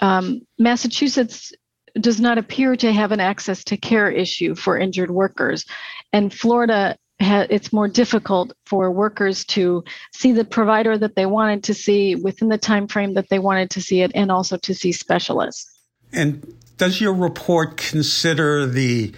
um, 0.00 0.42
Massachusetts 0.58 1.52
does 2.00 2.20
not 2.20 2.38
appear 2.38 2.76
to 2.76 2.92
have 2.92 3.12
an 3.12 3.20
access 3.20 3.64
to 3.64 3.76
care 3.76 4.10
issue 4.10 4.54
for 4.54 4.78
injured 4.78 5.10
workers. 5.10 5.66
And 6.12 6.32
Florida 6.32 6.96
ha- 7.22 7.46
it's 7.48 7.72
more 7.72 7.88
difficult 7.88 8.52
for 8.66 8.90
workers 8.90 9.44
to 9.46 9.84
see 10.12 10.32
the 10.32 10.44
provider 10.44 10.98
that 10.98 11.14
they 11.14 11.26
wanted 11.26 11.64
to 11.64 11.74
see 11.74 12.14
within 12.14 12.48
the 12.48 12.58
time 12.58 12.86
frame 12.86 13.14
that 13.14 13.28
they 13.28 13.38
wanted 13.38 13.70
to 13.70 13.80
see 13.80 14.02
it 14.02 14.10
and 14.14 14.30
also 14.30 14.56
to 14.56 14.74
see 14.74 14.92
specialists 14.92 15.72
and 16.12 16.54
does 16.76 17.00
your 17.00 17.14
report 17.14 17.76
consider 17.76 18.66
the 18.66 19.12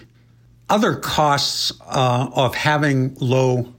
other 0.69 0.95
costs 0.95 1.71
uh, 1.81 2.29
of 2.33 2.55
having 2.55 3.15
low 3.15 3.73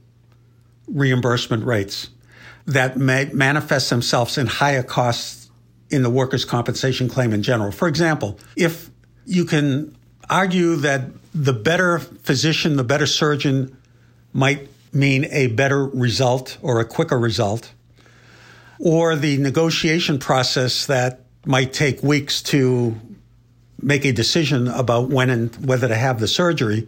reimbursement 0.87 1.65
rates 1.65 2.09
that 2.65 2.97
may 2.97 3.25
manifest 3.33 3.89
themselves 3.89 4.37
in 4.37 4.47
higher 4.47 4.83
costs 4.83 5.49
in 5.89 6.03
the 6.03 6.09
workers' 6.09 6.45
compensation 6.45 7.07
claim 7.07 7.33
in 7.33 7.41
general? 7.43 7.71
For 7.71 7.87
example, 7.87 8.39
if 8.55 8.89
you 9.25 9.45
can 9.45 9.95
argue 10.29 10.75
that 10.77 11.03
the 11.33 11.53
better 11.53 11.99
physician, 11.99 12.75
the 12.75 12.83
better 12.83 13.05
surgeon 13.05 13.77
might 14.33 14.69
mean 14.93 15.25
a 15.31 15.47
better 15.47 15.85
result 15.85 16.57
or 16.61 16.79
a 16.79 16.85
quicker 16.85 17.17
result, 17.19 17.71
or 18.79 19.15
the 19.15 19.37
negotiation 19.37 20.19
process 20.19 20.85
that 20.85 21.21
might 21.45 21.73
take 21.73 22.03
weeks 22.03 22.41
to 22.41 22.95
make 23.81 24.05
a 24.05 24.11
decision 24.11 24.67
about 24.67 25.09
when 25.09 25.29
and 25.29 25.55
whether 25.65 25.87
to 25.87 25.95
have 25.95 26.19
the 26.19 26.27
surgery. 26.27 26.87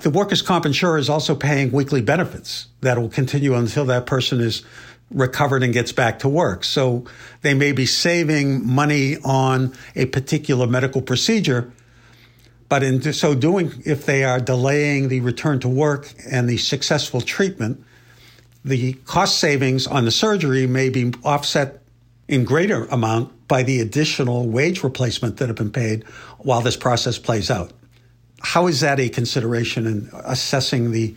The 0.00 0.10
workers' 0.10 0.42
comp 0.42 0.64
insurer 0.64 0.96
is 0.96 1.10
also 1.10 1.34
paying 1.34 1.72
weekly 1.72 2.00
benefits 2.00 2.68
that 2.80 2.98
will 2.98 3.10
continue 3.10 3.54
until 3.54 3.84
that 3.86 4.06
person 4.06 4.40
is 4.40 4.62
recovered 5.10 5.62
and 5.62 5.72
gets 5.72 5.92
back 5.92 6.20
to 6.20 6.28
work. 6.28 6.64
So 6.64 7.04
they 7.42 7.52
may 7.52 7.72
be 7.72 7.84
saving 7.84 8.66
money 8.66 9.16
on 9.24 9.74
a 9.96 10.06
particular 10.06 10.66
medical 10.66 11.02
procedure, 11.02 11.72
but 12.70 12.84
in 12.84 13.12
so 13.12 13.34
doing, 13.34 13.82
if 13.84 14.06
they 14.06 14.22
are 14.22 14.38
delaying 14.38 15.08
the 15.08 15.18
return 15.20 15.58
to 15.58 15.68
work 15.68 16.14
and 16.30 16.48
the 16.48 16.56
successful 16.56 17.20
treatment, 17.20 17.84
the 18.64 18.92
cost 19.04 19.38
savings 19.38 19.88
on 19.88 20.04
the 20.04 20.12
surgery 20.12 20.68
may 20.68 20.88
be 20.88 21.12
offset 21.24 21.82
in 22.28 22.44
greater 22.44 22.84
amount 22.86 23.48
by 23.48 23.64
the 23.64 23.80
additional 23.80 24.48
wage 24.48 24.84
replacement 24.84 25.38
that 25.38 25.48
have 25.48 25.56
been 25.56 25.72
paid 25.72 26.04
while 26.38 26.60
this 26.60 26.76
process 26.76 27.18
plays 27.18 27.50
out. 27.50 27.72
How 28.40 28.68
is 28.68 28.78
that 28.80 29.00
a 29.00 29.08
consideration 29.08 29.86
in 29.86 30.08
assessing 30.24 30.92
the 30.92 31.14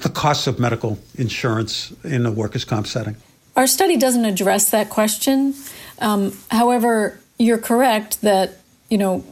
the 0.00 0.08
costs 0.08 0.48
of 0.48 0.58
medical 0.58 0.98
insurance 1.14 1.92
in 2.02 2.26
a 2.26 2.32
workers' 2.32 2.64
comp 2.64 2.88
setting? 2.88 3.14
Our 3.54 3.68
study 3.68 3.96
doesn't 3.96 4.24
address 4.24 4.70
that 4.70 4.90
question. 4.90 5.54
Um, 6.00 6.36
however, 6.50 7.20
you're 7.38 7.58
correct 7.58 8.22
that 8.22 8.58
you 8.88 8.98
know 8.98 9.24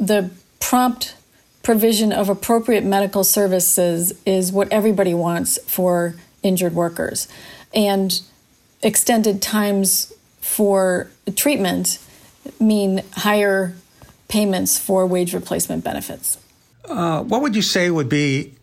the 0.00 0.30
prompt 0.64 1.14
provision 1.62 2.10
of 2.10 2.30
appropriate 2.30 2.82
medical 2.82 3.22
services 3.22 4.14
is 4.24 4.50
what 4.50 4.66
everybody 4.72 5.12
wants 5.12 5.58
for 5.70 6.14
injured 6.42 6.74
workers, 6.74 7.28
and 7.74 8.22
extended 8.82 9.42
times 9.42 10.10
for 10.40 11.10
treatment 11.36 11.98
mean 12.58 13.02
higher 13.12 13.74
payments 14.28 14.78
for 14.78 15.06
wage 15.06 15.34
replacement 15.34 15.84
benefits. 15.84 16.38
Uh, 16.86 17.22
what 17.22 17.42
would 17.42 17.54
you 17.54 17.62
say 17.62 17.90
would 17.90 18.08
be 18.08 18.54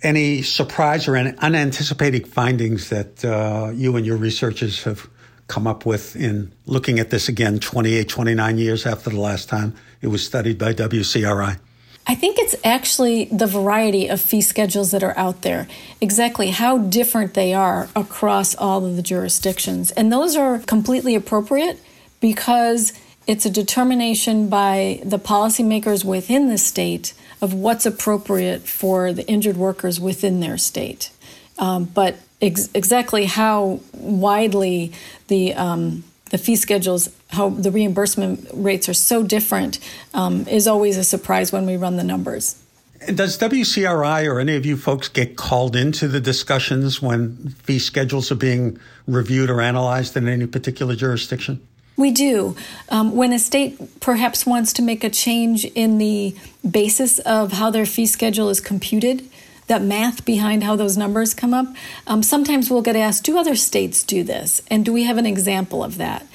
any 0.00 0.42
surprise 0.42 1.08
or 1.08 1.16
any 1.16 1.36
unanticipated 1.38 2.28
findings 2.28 2.88
that 2.90 3.24
uh, 3.24 3.72
you 3.74 3.96
and 3.96 4.06
your 4.06 4.16
researchers 4.16 4.84
have 4.84 5.08
come 5.48 5.66
up 5.66 5.84
with 5.84 6.14
in 6.14 6.52
looking 6.66 7.00
at 7.00 7.10
this 7.10 7.28
again 7.28 7.58
28, 7.58 8.08
29 8.08 8.58
years 8.58 8.86
after 8.86 9.10
the 9.10 9.20
last 9.20 9.48
time 9.48 9.74
it 10.02 10.08
was 10.08 10.24
studied 10.24 10.58
by 10.58 10.74
WCRI? 10.74 11.58
I 12.04 12.14
think 12.16 12.38
it's 12.38 12.56
actually 12.64 13.26
the 13.26 13.46
variety 13.46 14.08
of 14.08 14.20
fee 14.20 14.40
schedules 14.40 14.90
that 14.90 15.04
are 15.04 15.16
out 15.16 15.42
there, 15.42 15.68
exactly 16.00 16.50
how 16.50 16.78
different 16.78 17.34
they 17.34 17.54
are 17.54 17.88
across 17.94 18.56
all 18.56 18.84
of 18.84 18.96
the 18.96 19.02
jurisdictions. 19.02 19.92
And 19.92 20.12
those 20.12 20.36
are 20.36 20.58
completely 20.58 21.14
appropriate 21.14 21.78
because 22.20 22.92
it's 23.28 23.46
a 23.46 23.50
determination 23.50 24.48
by 24.48 25.00
the 25.04 25.18
policymakers 25.18 26.04
within 26.04 26.48
the 26.48 26.58
state 26.58 27.14
of 27.40 27.54
what's 27.54 27.86
appropriate 27.86 28.62
for 28.62 29.12
the 29.12 29.26
injured 29.28 29.56
workers 29.56 30.00
within 30.00 30.40
their 30.40 30.58
state. 30.58 31.10
Um, 31.58 31.84
but 31.84 32.16
ex- 32.40 32.68
exactly 32.74 33.26
how 33.26 33.80
widely 33.92 34.92
the 35.28 35.54
um, 35.54 36.02
the 36.32 36.38
fee 36.38 36.56
schedules, 36.56 37.10
how 37.28 37.50
the 37.50 37.70
reimbursement 37.70 38.48
rates 38.54 38.88
are 38.88 38.94
so 38.94 39.22
different, 39.22 39.78
um, 40.14 40.48
is 40.48 40.66
always 40.66 40.96
a 40.96 41.04
surprise 41.04 41.52
when 41.52 41.66
we 41.66 41.76
run 41.76 41.96
the 41.96 42.02
numbers. 42.02 42.58
And 43.06 43.16
does 43.16 43.38
WCRI 43.38 44.26
or 44.26 44.40
any 44.40 44.56
of 44.56 44.64
you 44.64 44.76
folks 44.76 45.08
get 45.08 45.36
called 45.36 45.76
into 45.76 46.08
the 46.08 46.20
discussions 46.20 47.02
when 47.02 47.54
fee 47.64 47.78
schedules 47.78 48.32
are 48.32 48.36
being 48.36 48.78
reviewed 49.06 49.50
or 49.50 49.60
analyzed 49.60 50.16
in 50.16 50.26
any 50.26 50.46
particular 50.46 50.96
jurisdiction? 50.96 51.60
We 51.96 52.10
do. 52.10 52.56
Um, 52.88 53.14
when 53.14 53.34
a 53.34 53.38
state 53.38 54.00
perhaps 54.00 54.46
wants 54.46 54.72
to 54.74 54.82
make 54.82 55.04
a 55.04 55.10
change 55.10 55.66
in 55.66 55.98
the 55.98 56.34
basis 56.68 57.18
of 57.20 57.52
how 57.52 57.70
their 57.70 57.84
fee 57.84 58.06
schedule 58.06 58.48
is 58.48 58.60
computed, 58.60 59.28
that 59.66 59.82
math 59.82 60.24
behind 60.24 60.64
how 60.64 60.76
those 60.76 60.96
numbers 60.96 61.34
come 61.34 61.54
up, 61.54 61.66
um, 62.06 62.22
sometimes 62.22 62.70
we'll 62.70 62.82
get 62.82 62.96
asked, 62.96 63.24
do 63.24 63.38
other 63.38 63.56
states 63.56 64.02
do 64.02 64.22
this? 64.24 64.62
And 64.68 64.84
do 64.84 64.92
we 64.92 65.04
have 65.04 65.18
an 65.18 65.26
example 65.26 65.82
of 65.82 65.96
that? 65.98 66.26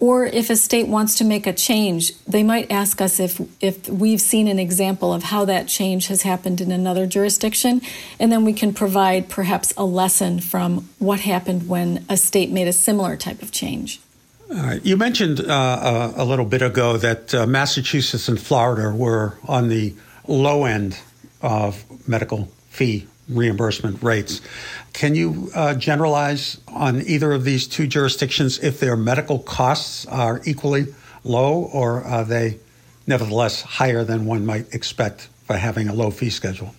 Or 0.00 0.26
if 0.26 0.50
a 0.50 0.56
state 0.56 0.88
wants 0.88 1.16
to 1.18 1.24
make 1.24 1.46
a 1.46 1.52
change, 1.52 2.16
they 2.24 2.42
might 2.42 2.72
ask 2.72 3.00
us 3.00 3.20
if, 3.20 3.40
if 3.60 3.88
we've 3.88 4.20
seen 4.20 4.48
an 4.48 4.58
example 4.58 5.12
of 5.12 5.22
how 5.22 5.44
that 5.44 5.68
change 5.68 6.08
has 6.08 6.22
happened 6.22 6.60
in 6.60 6.72
another 6.72 7.06
jurisdiction. 7.06 7.80
And 8.18 8.32
then 8.32 8.44
we 8.44 8.52
can 8.52 8.74
provide 8.74 9.28
perhaps 9.28 9.72
a 9.76 9.84
lesson 9.84 10.40
from 10.40 10.88
what 10.98 11.20
happened 11.20 11.68
when 11.68 12.04
a 12.08 12.16
state 12.16 12.50
made 12.50 12.66
a 12.66 12.72
similar 12.72 13.16
type 13.16 13.42
of 13.42 13.52
change. 13.52 14.00
You 14.82 14.96
mentioned 14.96 15.40
uh, 15.40 15.44
uh, 15.44 16.12
a 16.16 16.24
little 16.24 16.44
bit 16.44 16.62
ago 16.62 16.96
that 16.96 17.32
uh, 17.32 17.46
Massachusetts 17.46 18.28
and 18.28 18.40
Florida 18.40 18.92
were 18.94 19.38
on 19.46 19.68
the 19.68 19.94
low 20.26 20.64
end 20.64 20.98
of 21.40 21.84
medical 22.08 22.48
fee 22.72 23.06
reimbursement 23.28 24.02
rates. 24.02 24.40
Can 24.92 25.14
you 25.14 25.50
uh, 25.54 25.74
generalize 25.74 26.58
on 26.68 27.02
either 27.02 27.32
of 27.32 27.44
these 27.44 27.66
two 27.66 27.86
jurisdictions 27.86 28.58
if 28.58 28.80
their 28.80 28.96
medical 28.96 29.38
costs 29.38 30.06
are 30.06 30.40
equally 30.44 30.86
low 31.22 31.64
or 31.72 32.02
are 32.02 32.24
they 32.24 32.58
nevertheless 33.06 33.62
higher 33.62 34.04
than 34.04 34.26
one 34.26 34.44
might 34.44 34.74
expect 34.74 35.28
for 35.44 35.56
having 35.56 35.88
a 35.88 35.94
low 35.94 36.10
fee 36.10 36.30
schedule? 36.30 36.74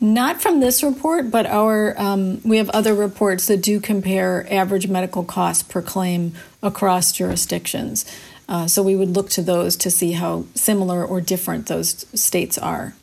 Not 0.00 0.42
from 0.42 0.60
this 0.60 0.82
report, 0.82 1.30
but 1.30 1.46
our 1.46 1.94
um, 1.98 2.40
we 2.44 2.56
have 2.56 2.68
other 2.70 2.94
reports 2.94 3.46
that 3.46 3.62
do 3.62 3.80
compare 3.80 4.46
average 4.52 4.88
medical 4.88 5.24
costs 5.24 5.62
per 5.62 5.80
claim 5.80 6.32
across 6.62 7.12
jurisdictions. 7.12 8.04
Uh, 8.48 8.66
so 8.66 8.82
we 8.82 8.96
would 8.96 9.10
look 9.10 9.30
to 9.30 9.42
those 9.42 9.76
to 9.76 9.90
see 9.90 10.12
how 10.12 10.44
similar 10.54 11.04
or 11.04 11.20
different 11.20 11.66
those 11.66 12.04
states 12.18 12.58
are. 12.58 12.94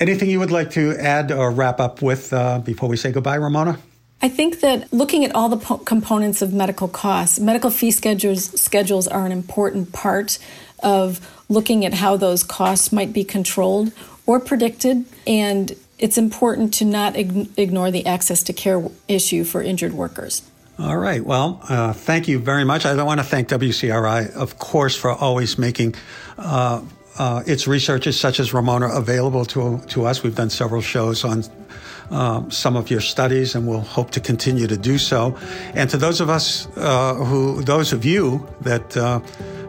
Anything 0.00 0.28
you 0.28 0.40
would 0.40 0.50
like 0.50 0.70
to 0.72 0.96
add 0.98 1.32
or 1.32 1.50
wrap 1.50 1.80
up 1.80 2.02
with 2.02 2.32
uh, 2.32 2.58
before 2.58 2.88
we 2.88 2.96
say 2.96 3.12
goodbye, 3.12 3.36
Ramona? 3.36 3.78
I 4.20 4.28
think 4.28 4.60
that 4.60 4.92
looking 4.92 5.24
at 5.24 5.34
all 5.34 5.48
the 5.48 5.56
po- 5.56 5.78
components 5.78 6.42
of 6.42 6.52
medical 6.52 6.88
costs, 6.88 7.38
medical 7.38 7.70
fee 7.70 7.90
schedules 7.90 8.60
schedules 8.60 9.06
are 9.06 9.26
an 9.26 9.32
important 9.32 9.92
part 9.92 10.38
of 10.82 11.20
looking 11.48 11.84
at 11.84 11.94
how 11.94 12.16
those 12.16 12.42
costs 12.42 12.92
might 12.92 13.12
be 13.12 13.24
controlled 13.24 13.92
or 14.26 14.40
predicted 14.40 15.04
and 15.26 15.76
it's 15.98 16.18
important 16.18 16.74
to 16.74 16.84
not 16.84 17.16
ig- 17.16 17.48
ignore 17.56 17.90
the 17.90 18.06
access 18.06 18.42
to 18.42 18.52
care 18.52 18.88
issue 19.08 19.44
for 19.44 19.62
injured 19.62 19.92
workers. 19.92 20.42
All 20.76 20.96
right. 20.96 21.24
Well, 21.24 21.60
uh, 21.68 21.92
thank 21.92 22.26
you 22.26 22.40
very 22.40 22.64
much. 22.64 22.84
I 22.84 23.00
want 23.00 23.20
to 23.20 23.24
thank 23.24 23.48
WCRI, 23.48 24.32
of 24.32 24.58
course, 24.58 24.96
for 24.96 25.12
always 25.12 25.56
making 25.56 25.94
uh, 26.36 26.82
uh, 27.16 27.44
its 27.46 27.68
researchers, 27.68 28.18
such 28.18 28.40
as 28.40 28.52
Ramona, 28.52 28.88
available 28.88 29.44
to 29.46 29.78
to 29.90 30.04
us. 30.04 30.24
We've 30.24 30.34
done 30.34 30.50
several 30.50 30.82
shows 30.82 31.24
on 31.24 31.44
um, 32.10 32.50
some 32.50 32.76
of 32.76 32.90
your 32.90 33.00
studies, 33.00 33.54
and 33.54 33.68
we'll 33.68 33.80
hope 33.80 34.10
to 34.12 34.20
continue 34.20 34.66
to 34.66 34.76
do 34.76 34.98
so. 34.98 35.38
And 35.74 35.88
to 35.90 35.96
those 35.96 36.20
of 36.20 36.28
us 36.28 36.66
uh, 36.76 37.14
who, 37.14 37.62
those 37.62 37.92
of 37.92 38.04
you 38.04 38.44
that 38.62 38.96
uh, 38.96 39.20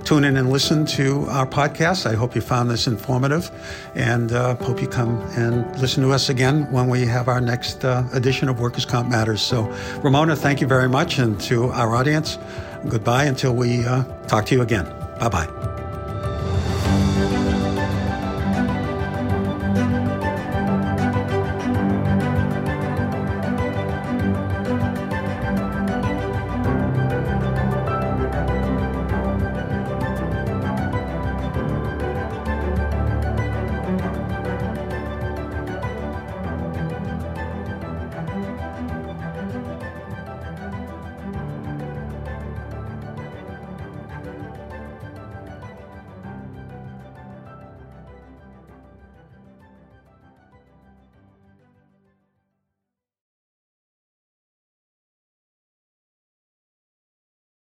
tune 0.05 0.23
in 0.23 0.37
and 0.37 0.51
listen 0.51 0.85
to 0.85 1.25
our 1.29 1.47
podcast. 1.47 2.05
I 2.05 2.13
hope 2.13 2.35
you 2.35 2.41
found 2.41 2.69
this 2.69 2.87
informative 2.87 3.51
and 3.95 4.31
uh, 4.31 4.55
hope 4.55 4.79
you 4.81 4.87
come 4.87 5.19
and 5.35 5.65
listen 5.79 6.03
to 6.03 6.11
us 6.11 6.29
again 6.29 6.71
when 6.71 6.87
we 6.87 7.05
have 7.05 7.27
our 7.27 7.41
next 7.41 7.83
uh, 7.83 8.07
edition 8.13 8.47
of 8.47 8.59
Workers' 8.59 8.85
Comp 8.85 9.09
Matters. 9.09 9.41
So, 9.41 9.63
Ramona, 10.03 10.35
thank 10.35 10.61
you 10.61 10.67
very 10.67 10.87
much. 10.87 11.17
And 11.17 11.41
to 11.41 11.71
our 11.71 11.95
audience, 11.95 12.37
goodbye 12.87 13.25
until 13.25 13.55
we 13.55 13.83
uh, 13.83 14.03
talk 14.27 14.45
to 14.47 14.55
you 14.55 14.61
again. 14.61 14.85
Bye 15.19 15.29
bye. 15.29 15.74